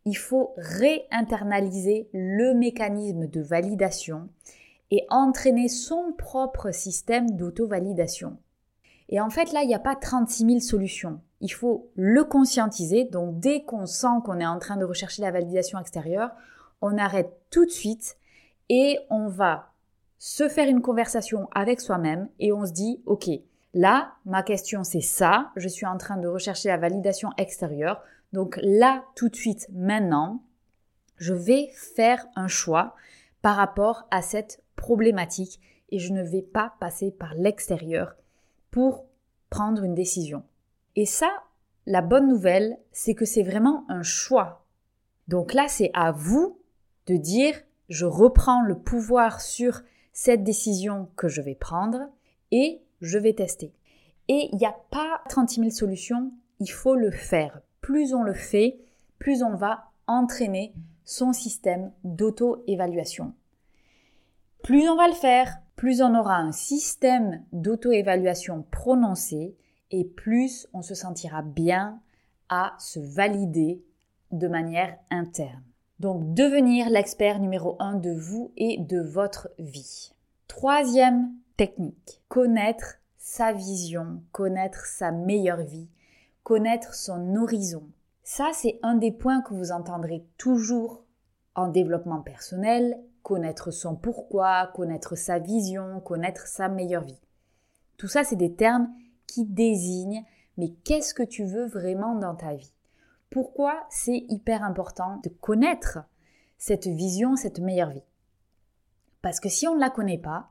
il 0.05 0.17
faut 0.17 0.55
réinternaliser 0.57 2.09
le 2.13 2.55
mécanisme 2.55 3.27
de 3.27 3.41
validation 3.41 4.29
et 4.91 5.07
entraîner 5.09 5.69
son 5.69 6.13
propre 6.17 6.73
système 6.73 7.37
d'auto-validation. 7.37 8.39
Et 9.09 9.21
en 9.21 9.31
fait, 9.31 9.53
là, 9.53 9.63
il 9.63 9.69
n'y 9.69 9.75
a 9.75 9.81
pas 9.81 9.97
36 9.97 10.47
000 10.47 10.61
solutions. 10.61 11.21
Il 11.41 11.53
faut 11.53 11.91
le 11.97 12.25
conscientiser. 12.25 13.05
Donc, 13.05 13.41
dès 13.41 13.63
qu'on 13.63 13.87
sent 13.87 14.07
qu'on 14.25 14.41
est 14.41 14.47
en 14.47 14.59
train 14.59 14.77
de 14.77 14.85
rechercher 14.85 15.23
la 15.23 15.31
validation 15.31 15.79
extérieure, 15.79 16.31
on 16.81 16.97
arrête 16.97 17.33
tout 17.51 17.67
de 17.67 17.71
suite 17.71 18.17
et 18.69 18.99
on 19.11 19.29
va 19.29 19.73
se 20.19 20.49
faire 20.49 20.69
une 20.69 20.83
conversation 20.83 21.49
avec 21.53 21.81
soi-même 21.81 22.29
et 22.39 22.53
on 22.53 22.67
se 22.67 22.73
dit, 22.73 23.01
OK, 23.07 23.29
là, 23.75 24.13
ma 24.25 24.43
question 24.43 24.85
c'est 24.85 25.01
ça, 25.01 25.51
je 25.57 25.69
suis 25.69 25.87
en 25.87 25.97
train 25.97 26.17
de 26.17 26.29
rechercher 26.29 26.69
la 26.69 26.77
validation 26.77 27.31
extérieure. 27.37 28.03
Donc 28.33 28.59
là, 28.63 29.05
tout 29.17 29.29
de 29.29 29.37
suite, 29.37 29.69
maintenant, 29.73 30.43
je 31.17 31.35
vais 31.35 31.71
faire 31.75 32.27
un 32.37 32.49
choix 32.49 32.95
par 33.43 33.57
rapport 33.57 34.07
à 34.11 34.23
cette 34.23 34.63
problématique 34.77 35.61
et 35.91 35.99
je 35.99 36.13
ne 36.13 36.23
vais 36.23 36.43
pas 36.43 36.75
passer 36.81 37.11
par 37.11 37.35
l'extérieur 37.35 38.15
pour 38.71 39.05
prendre 39.51 39.83
une 39.83 39.95
décision. 39.95 40.45
Et 40.97 41.07
ça, 41.07 41.31
la 41.87 42.03
bonne 42.03 42.29
nouvelle, 42.29 42.79
c'est 42.93 43.15
que 43.15 43.25
c'est 43.25 43.43
vraiment 43.43 43.85
un 43.89 44.03
choix. 44.03 44.65
Donc 45.29 45.55
là, 45.55 45.67
c'est 45.69 45.91
à 45.95 46.13
vous 46.13 46.59
de 47.07 47.17
dire, 47.17 47.55
je 47.89 48.07
reprends 48.07 48.63
le 48.63 48.79
pouvoir 48.79 49.41
sur 49.41 49.83
cette 50.13 50.45
décision 50.45 51.09
que 51.17 51.29
je 51.29 51.41
vais 51.41 51.55
prendre 51.55 52.09
et 52.51 52.83
je 53.01 53.19
vais 53.19 53.35
tester. 53.35 53.73
Et 54.29 54.49
il 54.53 54.59
n'y 54.59 54.67
a 54.67 54.77
pas 54.91 55.23
36 55.29 55.61
000 55.61 55.71
solutions, 55.71 56.33
il 56.61 56.71
faut 56.71 56.95
le 56.95 57.11
faire. 57.11 57.61
Plus 57.81 58.15
on 58.15 58.23
le 58.23 58.35
fait, 58.35 58.79
plus 59.19 59.43
on 59.43 59.55
va 59.55 59.91
entraîner 60.07 60.73
son 61.05 61.33
système 61.33 61.93
d'auto-évaluation. 62.05 63.33
Plus 64.63 64.89
on 64.89 64.97
va 64.97 65.09
le 65.09 65.15
faire, 65.15 65.59
plus 65.77 66.03
on 66.03 66.15
aura 66.15 66.37
un 66.37 66.53
système 66.53 67.43
d'auto-évaluation 67.53 68.65
prononcé 68.71 69.57
et 69.91 70.05
plus 70.05 70.69
on 70.73 70.83
se 70.83 70.95
sentira 70.95 71.43
bien 71.43 72.01
à 72.49 72.75
se 72.79 73.01
valider 73.01 73.83
de 74.31 74.47
manière 74.47 74.97
interne. 75.11 75.63
Donc 75.99 76.35
devenir 76.35 76.89
l'expert 76.91 77.41
numéro 77.41 77.77
un 77.79 77.95
de 77.95 78.13
vous 78.13 78.53
et 78.57 78.79
de 78.79 79.01
votre 79.01 79.51
vie. 79.59 80.13
Troisième 80.49 81.33
connaître 82.29 82.97
sa 83.19 83.53
vision, 83.53 84.23
connaître 84.33 84.87
sa 84.87 85.11
meilleure 85.11 85.63
vie, 85.63 85.89
connaître 86.43 86.95
son 86.95 87.37
horizon. 87.37 87.89
Ça, 88.23 88.51
c'est 88.55 88.79
un 88.83 88.95
des 88.95 89.13
points 89.13 89.43
que 89.43 89.55
vous 89.55 89.73
entendrez 89.73 90.25
toujours 90.39 91.05
en 91.55 91.69
développement 91.69 92.21
personnel, 92.21 92.99
connaître 93.23 93.71
son 93.71 93.97
pourquoi, 93.97 94.71
connaître 94.75 95.17
sa 95.17 95.39
vision, 95.39 96.01
connaître 96.01 96.47
sa 96.47 96.69
meilleure 96.69 97.05
vie. 97.05 97.21
Tout 97.97 98.09
ça, 98.09 98.25
c'est 98.25 98.37
des 98.37 98.55
termes 98.55 98.89
qui 99.27 99.45
désignent 99.45 100.25
mais 100.61 100.71
qu'est-ce 100.85 101.15
que 101.15 101.23
tu 101.23 101.45
veux 101.45 101.67
vraiment 101.67 102.15
dans 102.15 102.35
ta 102.35 102.55
vie? 102.55 102.73
Pourquoi 103.31 103.87
c'est 103.89 104.27
hyper 104.29 104.63
important 104.63 105.19
de 105.25 105.31
connaître 105.31 106.01
cette 106.59 106.87
vision, 106.87 107.35
cette 107.35 107.61
meilleure 107.61 107.91
vie? 107.91 108.05
Parce 109.23 109.41
que 109.41 109.49
si 109.49 109.67
on 109.69 109.75
ne 109.75 109.81
la 109.81 109.89
connaît 109.89 110.19
pas, 110.19 110.51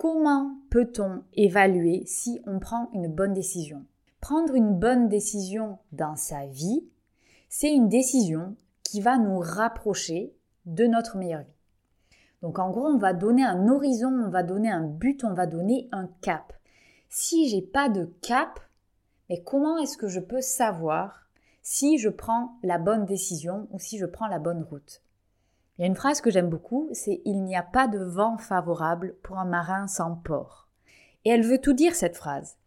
comment 0.00 0.56
peut-on 0.70 1.24
évaluer 1.34 2.04
si 2.06 2.40
on 2.46 2.58
prend 2.58 2.88
une 2.94 3.08
bonne 3.08 3.34
décision? 3.34 3.84
Prendre 4.22 4.54
une 4.54 4.78
bonne 4.78 5.10
décision 5.10 5.78
dans 5.92 6.16
sa 6.16 6.46
vie, 6.46 6.88
c'est 7.50 7.70
une 7.70 7.90
décision 7.90 8.56
qui 8.82 9.02
va 9.02 9.18
nous 9.18 9.38
rapprocher 9.38 10.34
de 10.64 10.86
notre 10.86 11.18
meilleure 11.18 11.42
vie. 11.42 12.16
Donc 12.40 12.58
en 12.58 12.70
gros, 12.70 12.86
on 12.86 12.96
va 12.96 13.12
donner 13.12 13.44
un 13.44 13.68
horizon, 13.68 14.08
on 14.08 14.30
va 14.30 14.42
donner 14.42 14.70
un 14.70 14.86
but, 14.86 15.22
on 15.22 15.34
va 15.34 15.44
donner 15.44 15.86
un 15.92 16.08
cap. 16.22 16.54
Si 17.10 17.50
j'ai 17.50 17.60
pas 17.60 17.90
de 17.90 18.06
cap, 18.22 18.58
mais 19.28 19.42
comment 19.42 19.76
est-ce 19.76 19.98
que 19.98 20.08
je 20.08 20.20
peux 20.20 20.40
savoir 20.40 21.26
si 21.60 21.98
je 21.98 22.08
prends 22.08 22.58
la 22.62 22.78
bonne 22.78 23.04
décision 23.04 23.68
ou 23.70 23.78
si 23.78 23.98
je 23.98 24.06
prends 24.06 24.28
la 24.28 24.38
bonne 24.38 24.62
route? 24.62 25.02
Il 25.80 25.82
y 25.82 25.84
a 25.84 25.88
une 25.88 25.96
phrase 25.96 26.20
que 26.20 26.30
j'aime 26.30 26.50
beaucoup, 26.50 26.88
c'est 26.92 27.22
il 27.24 27.42
n'y 27.42 27.56
a 27.56 27.62
pas 27.62 27.88
de 27.88 27.98
vent 27.98 28.36
favorable 28.36 29.16
pour 29.22 29.38
un 29.38 29.46
marin 29.46 29.86
sans 29.86 30.14
port. 30.14 30.68
Et 31.24 31.30
elle 31.30 31.42
veut 31.42 31.58
tout 31.58 31.72
dire 31.72 31.94
cette 31.94 32.16
phrase. 32.16 32.58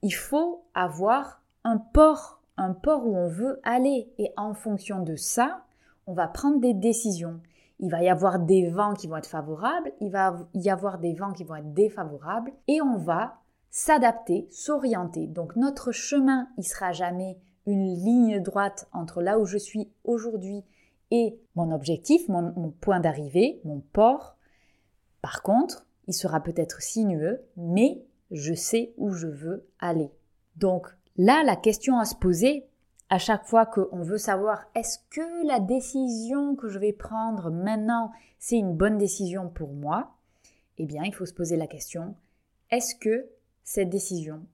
Il 0.00 0.14
faut 0.14 0.64
avoir 0.74 1.42
un 1.64 1.76
port, 1.76 2.40
un 2.56 2.72
port 2.72 3.06
où 3.06 3.14
on 3.14 3.28
veut 3.28 3.60
aller 3.62 4.10
et 4.18 4.32
en 4.36 4.54
fonction 4.54 5.02
de 5.02 5.14
ça, 5.14 5.62
on 6.08 6.14
va 6.14 6.26
prendre 6.26 6.58
des 6.58 6.74
décisions 6.74 7.40
il 7.82 7.90
va 7.90 8.00
y 8.00 8.08
avoir 8.08 8.38
des 8.38 8.68
vents 8.68 8.94
qui 8.94 9.08
vont 9.08 9.16
être 9.16 9.26
favorables, 9.26 9.92
il 10.00 10.10
va 10.10 10.38
y 10.54 10.70
avoir 10.70 10.98
des 10.98 11.14
vents 11.14 11.32
qui 11.32 11.42
vont 11.42 11.56
être 11.56 11.74
défavorables, 11.74 12.52
et 12.68 12.80
on 12.80 12.96
va 12.96 13.40
s'adapter, 13.70 14.46
s'orienter. 14.52 15.26
Donc 15.26 15.56
notre 15.56 15.90
chemin, 15.90 16.48
il 16.58 16.64
sera 16.64 16.92
jamais 16.92 17.38
une 17.66 17.92
ligne 17.92 18.40
droite 18.40 18.88
entre 18.92 19.20
là 19.20 19.38
où 19.40 19.46
je 19.46 19.58
suis 19.58 19.90
aujourd'hui 20.04 20.64
et 21.12 21.38
mon 21.56 21.70
objectif, 21.72 22.26
mon, 22.28 22.70
point 22.80 22.98
d'arrivée, 22.98 23.60
mon 23.64 23.80
port. 23.92 24.38
Par 25.20 25.42
contre, 25.42 25.86
il 26.08 26.14
sera 26.14 26.40
peut-être 26.40 26.80
sinueux, 26.80 27.42
mais 27.58 28.02
je 28.30 28.54
sais 28.54 28.94
où 28.96 29.12
je 29.12 29.26
veux 29.26 29.68
aller. 29.78 30.10
Donc 30.56 30.88
là, 31.18 31.42
la 31.44 31.54
question 31.54 31.98
à 31.98 32.06
se 32.06 32.14
poser, 32.14 32.66
à 33.10 33.18
chaque 33.18 33.44
fois 33.44 33.66
qu'on 33.66 34.02
veut 34.02 34.16
savoir 34.16 34.64
est-ce 34.74 34.98
que 35.10 35.46
la 35.46 35.60
décision 35.60 36.56
que 36.56 36.68
je 36.68 36.78
vais 36.78 36.94
prendre 36.94 37.50
maintenant, 37.50 38.10
c'est 38.38 38.56
une 38.56 38.74
bonne 38.74 38.96
décision 38.96 39.50
pour 39.50 39.74
moi, 39.74 40.14
eh 40.78 40.86
bien, 40.86 41.02
il 41.04 41.14
faut 41.14 41.26
se 41.26 41.34
poser 41.34 41.58
la 41.58 41.66
question 41.66 42.14
est-ce 42.70 42.94
que 42.94 43.28
cette 43.64 43.90
décision 43.90 44.46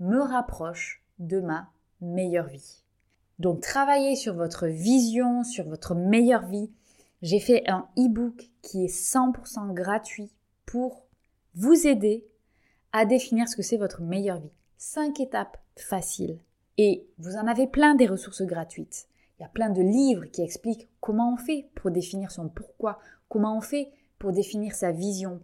me 0.00 0.18
rapproche 0.18 1.04
de 1.18 1.40
ma 1.40 1.70
meilleure 2.00 2.46
vie? 2.46 2.85
Donc, 3.38 3.60
travaillez 3.60 4.16
sur 4.16 4.34
votre 4.34 4.66
vision, 4.66 5.44
sur 5.44 5.68
votre 5.68 5.94
meilleure 5.94 6.46
vie. 6.46 6.70
J'ai 7.22 7.40
fait 7.40 7.68
un 7.68 7.88
e-book 7.98 8.50
qui 8.62 8.84
est 8.84 8.94
100% 8.94 9.72
gratuit 9.74 10.30
pour 10.64 11.04
vous 11.54 11.86
aider 11.86 12.26
à 12.92 13.04
définir 13.04 13.48
ce 13.48 13.56
que 13.56 13.62
c'est 13.62 13.76
votre 13.76 14.02
meilleure 14.02 14.40
vie. 14.40 14.52
Cinq 14.78 15.20
étapes 15.20 15.58
faciles 15.76 16.38
et 16.78 17.06
vous 17.18 17.36
en 17.36 17.46
avez 17.46 17.66
plein 17.66 17.94
des 17.94 18.06
ressources 18.06 18.42
gratuites. 18.42 19.08
Il 19.38 19.42
y 19.42 19.46
a 19.46 19.50
plein 19.50 19.70
de 19.70 19.82
livres 19.82 20.26
qui 20.26 20.42
expliquent 20.42 20.88
comment 21.00 21.32
on 21.32 21.36
fait 21.36 21.68
pour 21.74 21.90
définir 21.90 22.30
son 22.30 22.48
pourquoi, 22.48 22.98
comment 23.28 23.56
on 23.56 23.60
fait 23.60 23.90
pour 24.18 24.32
définir 24.32 24.74
sa 24.74 24.92
vision. 24.92 25.40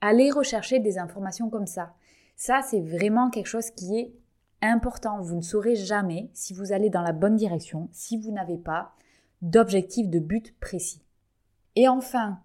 Allez 0.00 0.30
rechercher 0.30 0.78
des 0.80 0.98
informations 0.98 1.50
comme 1.50 1.66
ça. 1.66 1.94
Ça, 2.36 2.62
c'est 2.62 2.80
vraiment 2.80 3.30
quelque 3.30 3.46
chose 3.46 3.70
qui 3.70 3.98
est 3.98 4.12
important. 4.62 5.20
Vous 5.20 5.36
ne 5.36 5.42
saurez 5.42 5.76
jamais 5.76 6.30
si 6.34 6.54
vous 6.54 6.72
allez 6.72 6.90
dans 6.90 7.02
la 7.02 7.12
bonne 7.12 7.36
direction, 7.36 7.88
si 7.92 8.16
vous 8.16 8.32
n'avez 8.32 8.58
pas 8.58 8.94
d'objectif 9.42 10.08
de 10.08 10.18
but 10.18 10.58
précis. 10.58 11.02
Et 11.76 11.88
enfin, 11.88 12.40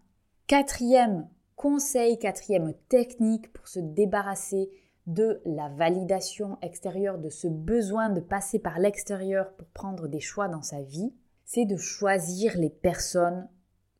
quatrième 0.47 1.27
conseil, 1.55 2.19
quatrième 2.19 2.73
technique 2.89 3.51
pour 3.53 3.67
se 3.67 3.79
débarrasser 3.79 4.69
de 5.07 5.41
la 5.45 5.69
validation 5.69 6.57
extérieure, 6.61 7.17
de 7.17 7.29
ce 7.29 7.47
besoin 7.47 8.09
de 8.09 8.21
passer 8.21 8.59
par 8.59 8.79
l'extérieur 8.79 9.53
pour 9.53 9.67
prendre 9.69 10.07
des 10.07 10.19
choix 10.19 10.47
dans 10.47 10.61
sa 10.61 10.81
vie, 10.81 11.13
c'est 11.45 11.65
de 11.65 11.77
choisir 11.77 12.57
les 12.57 12.69
personnes 12.69 13.49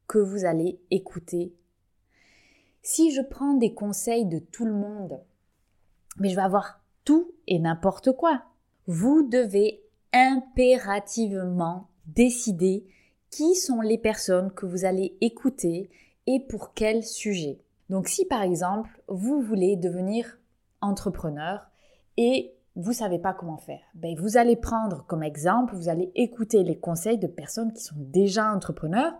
que 0.07 0.17
vous 0.19 0.45
allez 0.45 0.79
écouter. 0.91 1.55
Si 2.81 3.11
je 3.11 3.21
prends 3.21 3.53
des 3.53 3.73
conseils 3.73 4.25
de 4.25 4.39
tout 4.39 4.65
le 4.65 4.73
monde, 4.73 5.21
mais 6.19 6.29
je 6.29 6.35
vais 6.35 6.41
avoir 6.41 6.82
tout 7.05 7.31
et 7.47 7.59
n'importe 7.59 8.11
quoi, 8.13 8.43
vous 8.87 9.27
devez 9.27 9.81
impérativement 10.13 11.87
décider 12.05 12.85
qui 13.29 13.55
sont 13.55 13.81
les 13.81 13.97
personnes 13.97 14.51
que 14.51 14.65
vous 14.65 14.85
allez 14.85 15.17
écouter 15.21 15.89
et 16.27 16.39
pour 16.39 16.73
quel 16.73 17.03
sujet. 17.03 17.59
Donc 17.89 18.07
si 18.07 18.25
par 18.25 18.41
exemple 18.41 19.01
vous 19.07 19.41
voulez 19.41 19.75
devenir 19.75 20.37
entrepreneur 20.81 21.61
et 22.17 22.53
vous 22.75 22.93
savez 22.93 23.19
pas 23.19 23.33
comment 23.33 23.57
faire. 23.57 23.81
Ben, 23.93 24.15
vous 24.17 24.37
allez 24.37 24.55
prendre 24.55 25.05
comme 25.05 25.23
exemple, 25.23 25.75
vous 25.75 25.89
allez 25.89 26.11
écouter 26.15 26.63
les 26.63 26.77
conseils 26.77 27.19
de 27.19 27.27
personnes 27.27 27.73
qui 27.73 27.83
sont 27.83 27.95
déjà 27.97 28.51
entrepreneurs 28.51 29.13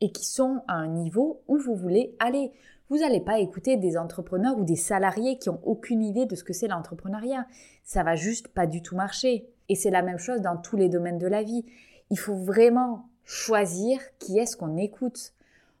et 0.00 0.10
qui 0.10 0.26
sont 0.26 0.62
à 0.68 0.74
un 0.74 0.88
niveau 0.88 1.42
où 1.48 1.56
vous 1.56 1.74
voulez 1.74 2.16
aller. 2.18 2.52
Vous 2.88 2.98
n'allez 2.98 3.20
pas 3.20 3.40
écouter 3.40 3.76
des 3.76 3.98
entrepreneurs 3.98 4.56
ou 4.58 4.64
des 4.64 4.76
salariés 4.76 5.38
qui 5.38 5.50
ont 5.50 5.60
aucune 5.64 6.02
idée 6.02 6.26
de 6.26 6.36
ce 6.36 6.44
que 6.44 6.52
c'est 6.52 6.68
l'entrepreneuriat. 6.68 7.46
Ça 7.82 8.04
va 8.04 8.14
juste 8.14 8.48
pas 8.48 8.66
du 8.66 8.80
tout 8.80 8.94
marcher. 8.94 9.48
Et 9.68 9.74
c'est 9.74 9.90
la 9.90 10.02
même 10.02 10.18
chose 10.18 10.40
dans 10.40 10.56
tous 10.56 10.76
les 10.76 10.88
domaines 10.88 11.18
de 11.18 11.26
la 11.26 11.42
vie. 11.42 11.64
Il 12.10 12.18
faut 12.18 12.36
vraiment 12.36 13.08
choisir 13.24 14.00
qui 14.20 14.38
est-ce 14.38 14.56
qu'on 14.56 14.76
écoute. 14.76 15.32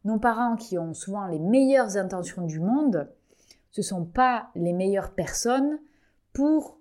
Nos 0.04 0.18
parents 0.18 0.56
qui 0.56 0.78
ont 0.78 0.94
souvent 0.94 1.26
les 1.26 1.38
meilleures 1.38 1.96
intentions 1.96 2.42
du 2.42 2.58
monde, 2.58 3.08
ce 3.70 3.80
ne 3.80 3.84
sont 3.84 4.04
pas 4.04 4.48
les 4.56 4.72
meilleures 4.72 5.12
personnes 5.12 5.78
pour 6.32 6.78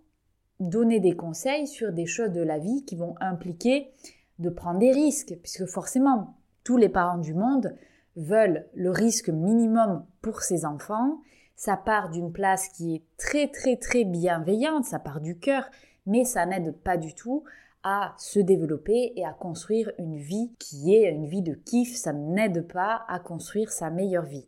donner 0.59 0.99
des 0.99 1.15
conseils 1.15 1.67
sur 1.67 1.91
des 1.91 2.05
choses 2.05 2.31
de 2.31 2.41
la 2.41 2.57
vie 2.57 2.83
qui 2.85 2.95
vont 2.95 3.15
impliquer 3.19 3.91
de 4.39 4.49
prendre 4.49 4.79
des 4.79 4.91
risques, 4.91 5.35
puisque 5.41 5.65
forcément, 5.65 6.35
tous 6.63 6.77
les 6.77 6.89
parents 6.89 7.19
du 7.19 7.33
monde 7.33 7.75
veulent 8.15 8.67
le 8.73 8.91
risque 8.91 9.30
minimum 9.30 10.06
pour 10.21 10.41
ses 10.41 10.65
enfants. 10.65 11.21
Ça 11.56 11.78
part 11.78 12.10
d'une 12.10 12.32
place 12.32 12.69
qui 12.69 12.95
est 12.95 13.04
très 13.17 13.47
très 13.47 13.78
très 13.78 14.04
bienveillante, 14.04 14.86
ça 14.86 14.99
part 14.99 15.21
du 15.21 15.38
cœur, 15.38 15.69
mais 16.06 16.25
ça 16.25 16.45
n'aide 16.45 16.75
pas 16.75 16.97
du 16.97 17.15
tout 17.15 17.43
à 17.84 18.15
se 18.17 18.39
développer 18.39 19.13
et 19.15 19.23
à 19.25 19.32
construire 19.32 19.91
une 19.99 20.17
vie 20.17 20.51
qui 20.58 20.95
est 20.95 21.12
une 21.12 21.28
vie 21.28 21.43
de 21.43 21.54
kiff, 21.54 21.95
ça 21.95 22.13
n'aide 22.13 22.67
pas 22.67 23.06
à 23.08 23.19
construire 23.19 23.71
sa 23.71 23.91
meilleure 23.91 24.25
vie. 24.25 24.47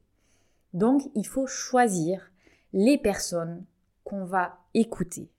Donc 0.73 1.03
il 1.13 1.25
faut 1.25 1.45
choisir 1.45 2.31
les 2.73 2.97
personnes 2.97 3.63
qu'on 4.03 4.25
va 4.25 4.57
écouter. 4.73 5.29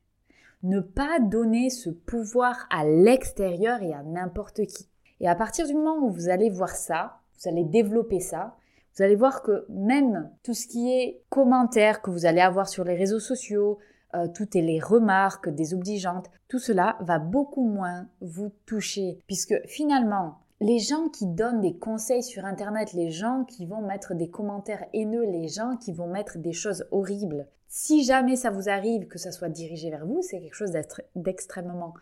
Ne 0.62 0.80
pas 0.80 1.18
donner 1.20 1.70
ce 1.70 1.90
pouvoir 1.90 2.66
à 2.70 2.84
l'extérieur 2.84 3.82
et 3.82 3.92
à 3.92 4.02
n'importe 4.02 4.64
qui. 4.66 4.88
Et 5.20 5.28
à 5.28 5.34
partir 5.34 5.66
du 5.66 5.74
moment 5.74 5.98
où 5.98 6.10
vous 6.10 6.28
allez 6.28 6.50
voir 6.50 6.70
ça, 6.70 7.20
vous 7.38 7.48
allez 7.48 7.64
développer 7.64 8.20
ça, 8.20 8.56
vous 8.96 9.04
allez 9.04 9.16
voir 9.16 9.42
que 9.42 9.64
même 9.68 10.30
tout 10.42 10.54
ce 10.54 10.66
qui 10.66 10.90
est 10.90 11.22
commentaires 11.28 12.02
que 12.02 12.10
vous 12.10 12.26
allez 12.26 12.40
avoir 12.40 12.68
sur 12.68 12.84
les 12.84 12.94
réseaux 12.94 13.20
sociaux, 13.20 13.78
euh, 14.14 14.26
toutes 14.28 14.54
les 14.54 14.80
remarques 14.80 15.48
désobligeantes, 15.48 16.30
tout 16.48 16.58
cela 16.58 16.96
va 17.00 17.18
beaucoup 17.18 17.66
moins 17.66 18.08
vous 18.20 18.50
toucher. 18.66 19.18
Puisque 19.26 19.54
finalement 19.66 20.38
les 20.60 20.80
gens 20.80 21.08
qui 21.08 21.26
donnent 21.26 21.60
des 21.60 21.76
conseils 21.76 22.22
sur 22.22 22.44
Internet, 22.44 22.92
les 22.92 23.10
gens 23.10 23.44
qui 23.44 23.66
vont 23.66 23.82
mettre 23.82 24.14
des 24.14 24.28
commentaires 24.28 24.84
haineux, 24.92 25.24
les 25.24 25.46
gens 25.46 25.76
qui 25.76 25.92
vont 25.92 26.08
mettre 26.08 26.38
des 26.38 26.52
choses 26.52 26.84
horribles, 26.90 27.46
si 27.68 28.02
jamais 28.02 28.34
ça 28.34 28.50
vous 28.50 28.68
arrive 28.68 29.06
que 29.06 29.18
ça 29.18 29.30
soit 29.30 29.50
dirigé 29.50 29.90
vers 29.90 30.06
vous, 30.06 30.20
c'est 30.22 30.40
quelque 30.40 30.54
chose 30.54 30.72
d'extrêmement 31.14 31.94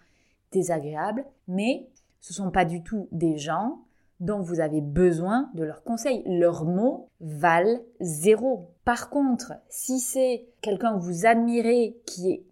désagréable, 0.53 1.27
mais 1.49 1.89
ce 2.21 2.33
ne 2.33 2.47
sont 2.47 2.51
pas 2.51 2.65
du 2.65 2.83
tout 2.83 3.09
des 3.13 3.37
gens 3.37 3.83
dont 4.21 4.41
vous 4.41 4.61
avez 4.61 4.81
besoin 4.81 5.51
de 5.55 5.65
leurs 5.65 5.83
conseils. 5.83 6.23
Leurs 6.27 6.65
mots 6.65 7.11
valent 7.21 7.81
zéro. 8.01 8.71
Par 8.85 9.11
contre, 9.11 9.53
si 9.69 10.01
c'est 10.01 10.47
quelqu'un 10.63 10.95
que 10.99 11.05
vous 11.05 11.27
admirez, 11.27 12.01
qui 12.07 12.31
est 12.31 12.45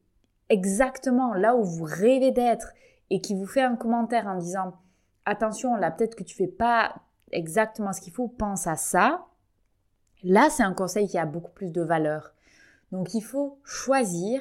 exactement 0.48 1.34
là 1.34 1.56
où 1.56 1.64
vous 1.64 1.84
rêvez 1.84 2.32
d'être 2.32 2.72
et 3.10 3.20
qui 3.20 3.34
vous 3.34 3.46
fait 3.46 3.62
un 3.62 3.76
commentaire 3.76 4.26
en 4.26 4.36
disant 4.36 4.74
attention, 5.24 5.76
là 5.76 5.90
peut-être 5.90 6.16
que 6.16 6.24
tu 6.24 6.34
fais 6.34 6.48
pas 6.48 6.94
exactement 7.32 7.92
ce 7.92 8.00
qu'il 8.00 8.12
faut, 8.12 8.28
pense 8.28 8.66
à 8.66 8.76
ça. 8.76 9.24
Là, 10.22 10.48
c'est 10.50 10.62
un 10.62 10.72
conseil 10.72 11.08
qui 11.08 11.18
a 11.18 11.26
beaucoup 11.26 11.52
plus 11.52 11.72
de 11.72 11.82
valeur. 11.82 12.32
Donc 12.92 13.14
il 13.14 13.22
faut 13.22 13.58
choisir 13.64 14.40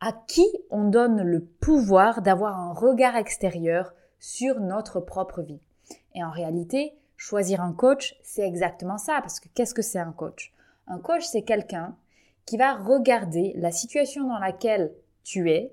à 0.00 0.12
qui 0.12 0.46
on 0.70 0.84
donne 0.84 1.22
le 1.22 1.44
pouvoir 1.44 2.22
d'avoir 2.22 2.58
un 2.58 2.72
regard 2.72 3.16
extérieur 3.16 3.94
sur 4.18 4.60
notre 4.60 5.00
propre 5.00 5.42
vie. 5.42 5.60
Et 6.14 6.22
en 6.22 6.30
réalité, 6.30 6.94
choisir 7.16 7.60
un 7.60 7.72
coach, 7.72 8.16
c'est 8.22 8.46
exactement 8.46 8.98
ça, 8.98 9.18
parce 9.20 9.40
que 9.40 9.48
qu'est-ce 9.54 9.74
que 9.74 9.82
c'est 9.82 9.98
un 9.98 10.12
coach? 10.12 10.52
Un 10.86 10.98
coach, 10.98 11.24
c'est 11.24 11.42
quelqu'un 11.42 11.96
qui 12.44 12.56
va 12.56 12.74
regarder 12.74 13.52
la 13.56 13.70
situation 13.70 14.28
dans 14.28 14.38
laquelle 14.38 14.92
tu 15.22 15.50
es 15.50 15.72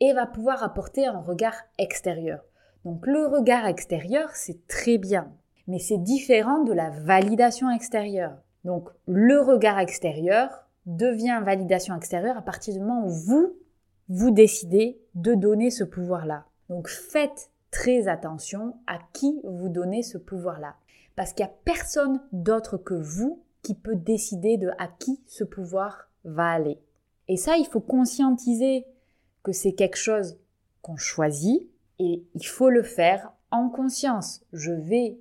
et 0.00 0.12
va 0.12 0.26
pouvoir 0.26 0.62
apporter 0.62 1.06
un 1.06 1.20
regard 1.20 1.56
extérieur. 1.78 2.40
Donc 2.84 3.06
le 3.06 3.26
regard 3.26 3.66
extérieur, 3.66 4.30
c'est 4.34 4.66
très 4.68 4.98
bien, 4.98 5.32
mais 5.66 5.78
c'est 5.78 5.98
différent 5.98 6.62
de 6.62 6.72
la 6.72 6.90
validation 6.90 7.70
extérieure. 7.70 8.36
Donc 8.64 8.88
le 9.06 9.40
regard 9.40 9.78
extérieur 9.78 10.66
devient 10.86 11.40
validation 11.44 11.96
extérieure 11.96 12.36
à 12.36 12.42
partir 12.42 12.74
du 12.74 12.80
moment 12.80 13.06
où 13.06 13.10
vous, 13.10 13.56
vous 14.08 14.30
décidez 14.30 15.00
de 15.14 15.34
donner 15.34 15.70
ce 15.70 15.84
pouvoir-là. 15.84 16.44
Donc 16.68 16.88
faites 16.88 17.50
très 17.76 18.08
attention 18.08 18.74
à 18.86 18.98
qui 19.12 19.38
vous 19.44 19.68
donnez 19.68 20.02
ce 20.02 20.16
pouvoir-là. 20.16 20.76
Parce 21.14 21.34
qu'il 21.34 21.44
n'y 21.44 21.50
a 21.50 21.54
personne 21.66 22.22
d'autre 22.32 22.78
que 22.78 22.94
vous 22.94 23.42
qui 23.62 23.74
peut 23.74 23.96
décider 23.96 24.56
de 24.56 24.70
à 24.78 24.88
qui 24.88 25.20
ce 25.26 25.44
pouvoir 25.44 26.08
va 26.24 26.48
aller. 26.52 26.80
Et 27.28 27.36
ça, 27.36 27.58
il 27.58 27.66
faut 27.66 27.80
conscientiser 27.80 28.86
que 29.42 29.52
c'est 29.52 29.74
quelque 29.74 29.98
chose 29.98 30.38
qu'on 30.80 30.96
choisit 30.96 31.68
et 31.98 32.24
il 32.34 32.46
faut 32.46 32.70
le 32.70 32.82
faire 32.82 33.30
en 33.50 33.68
conscience. 33.68 34.42
Je 34.54 34.72
vais 34.72 35.18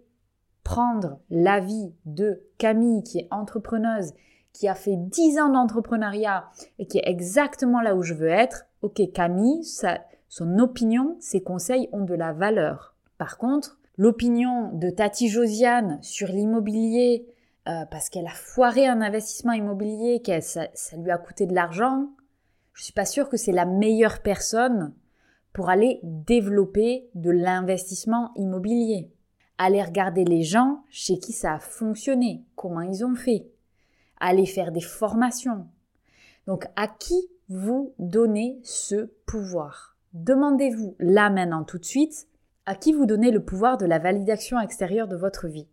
prendre 0.63 1.19
l'avis 1.29 1.91
de 2.05 2.41
Camille 2.57 3.03
qui 3.03 3.19
est 3.19 3.27
entrepreneuse, 3.31 4.13
qui 4.53 4.69
a 4.69 4.75
fait 4.75 4.95
10 4.95 5.39
ans 5.39 5.49
d'entrepreneuriat 5.49 6.49
et 6.79 6.87
qui 6.87 6.99
est 6.99 7.09
exactement 7.09 7.81
là 7.81 7.95
où 7.95 8.01
je 8.01 8.13
veux 8.13 8.29
être. 8.29 8.65
Ok, 8.81 9.01
Camille, 9.13 9.65
ça, 9.65 9.99
son 10.27 10.59
opinion, 10.59 11.17
ses 11.19 11.41
conseils 11.41 11.89
ont 11.91 12.03
de 12.03 12.13
la 12.13 12.33
valeur. 12.33 12.95
Par 13.17 13.38
contre, 13.38 13.79
l'opinion 13.97 14.71
de 14.73 14.89
Tati 14.89 15.29
Josiane 15.29 15.99
sur 16.01 16.27
l'immobilier, 16.27 17.27
euh, 17.67 17.85
parce 17.89 18.09
qu'elle 18.09 18.27
a 18.27 18.33
foiré 18.33 18.88
un 18.88 19.01
investissement 19.01 19.53
immobilier, 19.53 20.21
que 20.21 20.41
ça, 20.41 20.67
ça 20.73 20.97
lui 20.97 21.11
a 21.11 21.17
coûté 21.17 21.45
de 21.45 21.53
l'argent, 21.53 22.09
je 22.73 22.83
suis 22.83 22.93
pas 22.93 23.05
sûre 23.05 23.29
que 23.29 23.38
c'est 23.38 23.53
la 23.53 23.65
meilleure 23.65 24.21
personne 24.21 24.93
pour 25.53 25.69
aller 25.69 25.99
développer 26.03 27.09
de 27.15 27.31
l'investissement 27.31 28.31
immobilier. 28.35 29.09
Aller 29.57 29.81
regarder 29.81 30.25
les 30.25 30.43
gens 30.43 30.83
chez 30.89 31.17
qui 31.17 31.31
ça 31.31 31.53
a 31.53 31.59
fonctionné, 31.59 32.43
comment 32.57 32.81
ils 32.81 33.05
ont 33.05 33.15
fait. 33.15 33.47
Aller 34.19 34.45
faire 34.45 34.73
des 34.73 34.81
formations. 34.81 35.65
Donc 36.45 36.67
à 36.75 36.89
qui 36.89 37.29
vous 37.47 37.93
donnez 37.99 38.59
ce 38.63 39.09
pouvoir? 39.25 39.94
Demandez-vous 40.15 40.95
là 40.97 41.30
maintenant 41.30 41.65
tout 41.65 41.78
de 41.78 41.84
suite 41.84 42.30
à 42.65 42.73
qui 42.73 42.93
vous 42.93 43.06
donnez 43.06 43.32
le 43.32 43.43
pouvoir 43.43 43.78
de 43.78 43.86
la 43.86 43.99
validation 43.99 44.58
extérieure 44.62 45.10
de 45.10 45.17
votre 45.17 45.49
vie. 45.49 45.67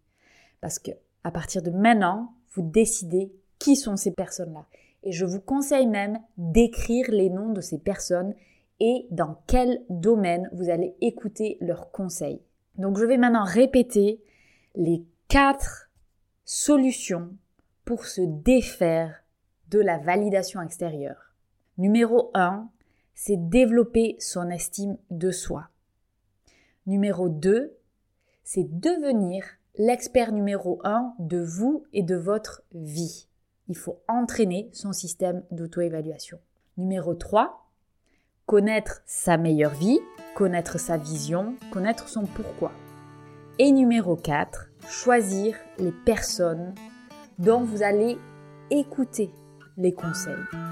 Parce 0.60 0.80
que 0.80 0.90
à 1.22 1.30
partir 1.30 1.62
de 1.62 1.70
maintenant, 1.70 2.34
vous 2.50 2.62
décidez 2.62 3.32
qui 3.60 3.76
sont 3.76 3.94
ces 3.96 4.10
personnes-là. 4.10 4.66
Et 5.04 5.12
je 5.12 5.24
vous 5.24 5.40
conseille 5.40 5.86
même 5.86 6.18
d'écrire 6.38 7.06
les 7.12 7.30
noms 7.30 7.52
de 7.52 7.60
ces 7.60 7.78
personnes 7.78 8.34
et 8.80 9.06
dans 9.12 9.40
quel 9.46 9.84
domaine 9.88 10.50
vous 10.52 10.70
allez 10.70 10.96
écouter 11.00 11.56
leurs 11.60 11.92
conseils. 11.92 12.42
Donc 12.74 12.98
je 12.98 13.04
vais 13.04 13.18
maintenant 13.18 13.44
répéter 13.44 14.20
les 14.74 15.04
quatre 15.28 15.88
solutions 16.44 17.30
pour 17.84 18.06
se 18.06 18.22
défaire 18.22 19.22
de 19.68 19.78
la 19.78 19.98
validation 19.98 20.60
extérieure. 20.60 21.32
Numéro 21.78 22.32
1, 22.34 22.68
c'est 23.14 23.48
développer 23.48 24.16
son 24.18 24.50
estime 24.50 24.96
de 25.10 25.30
soi. 25.30 25.68
Numéro 26.86 27.28
2, 27.28 27.76
c'est 28.42 28.66
devenir 28.68 29.44
l'expert 29.76 30.32
numéro 30.32 30.80
1 30.84 31.14
de 31.18 31.38
vous 31.38 31.84
et 31.92 32.02
de 32.02 32.16
votre 32.16 32.62
vie. 32.72 33.28
Il 33.68 33.76
faut 33.76 34.00
entraîner 34.08 34.68
son 34.72 34.92
système 34.92 35.44
d'auto-évaluation. 35.50 36.38
Numéro 36.76 37.14
3, 37.14 37.70
connaître 38.46 39.02
sa 39.06 39.36
meilleure 39.36 39.74
vie, 39.74 40.00
connaître 40.34 40.78
sa 40.78 40.96
vision, 40.96 41.54
connaître 41.70 42.08
son 42.08 42.26
pourquoi. 42.26 42.72
Et 43.58 43.70
numéro 43.70 44.16
4, 44.16 44.70
choisir 44.88 45.56
les 45.78 45.92
personnes 45.92 46.74
dont 47.38 47.62
vous 47.62 47.82
allez 47.82 48.18
écouter 48.70 49.30
les 49.76 49.92
conseils. 49.92 50.71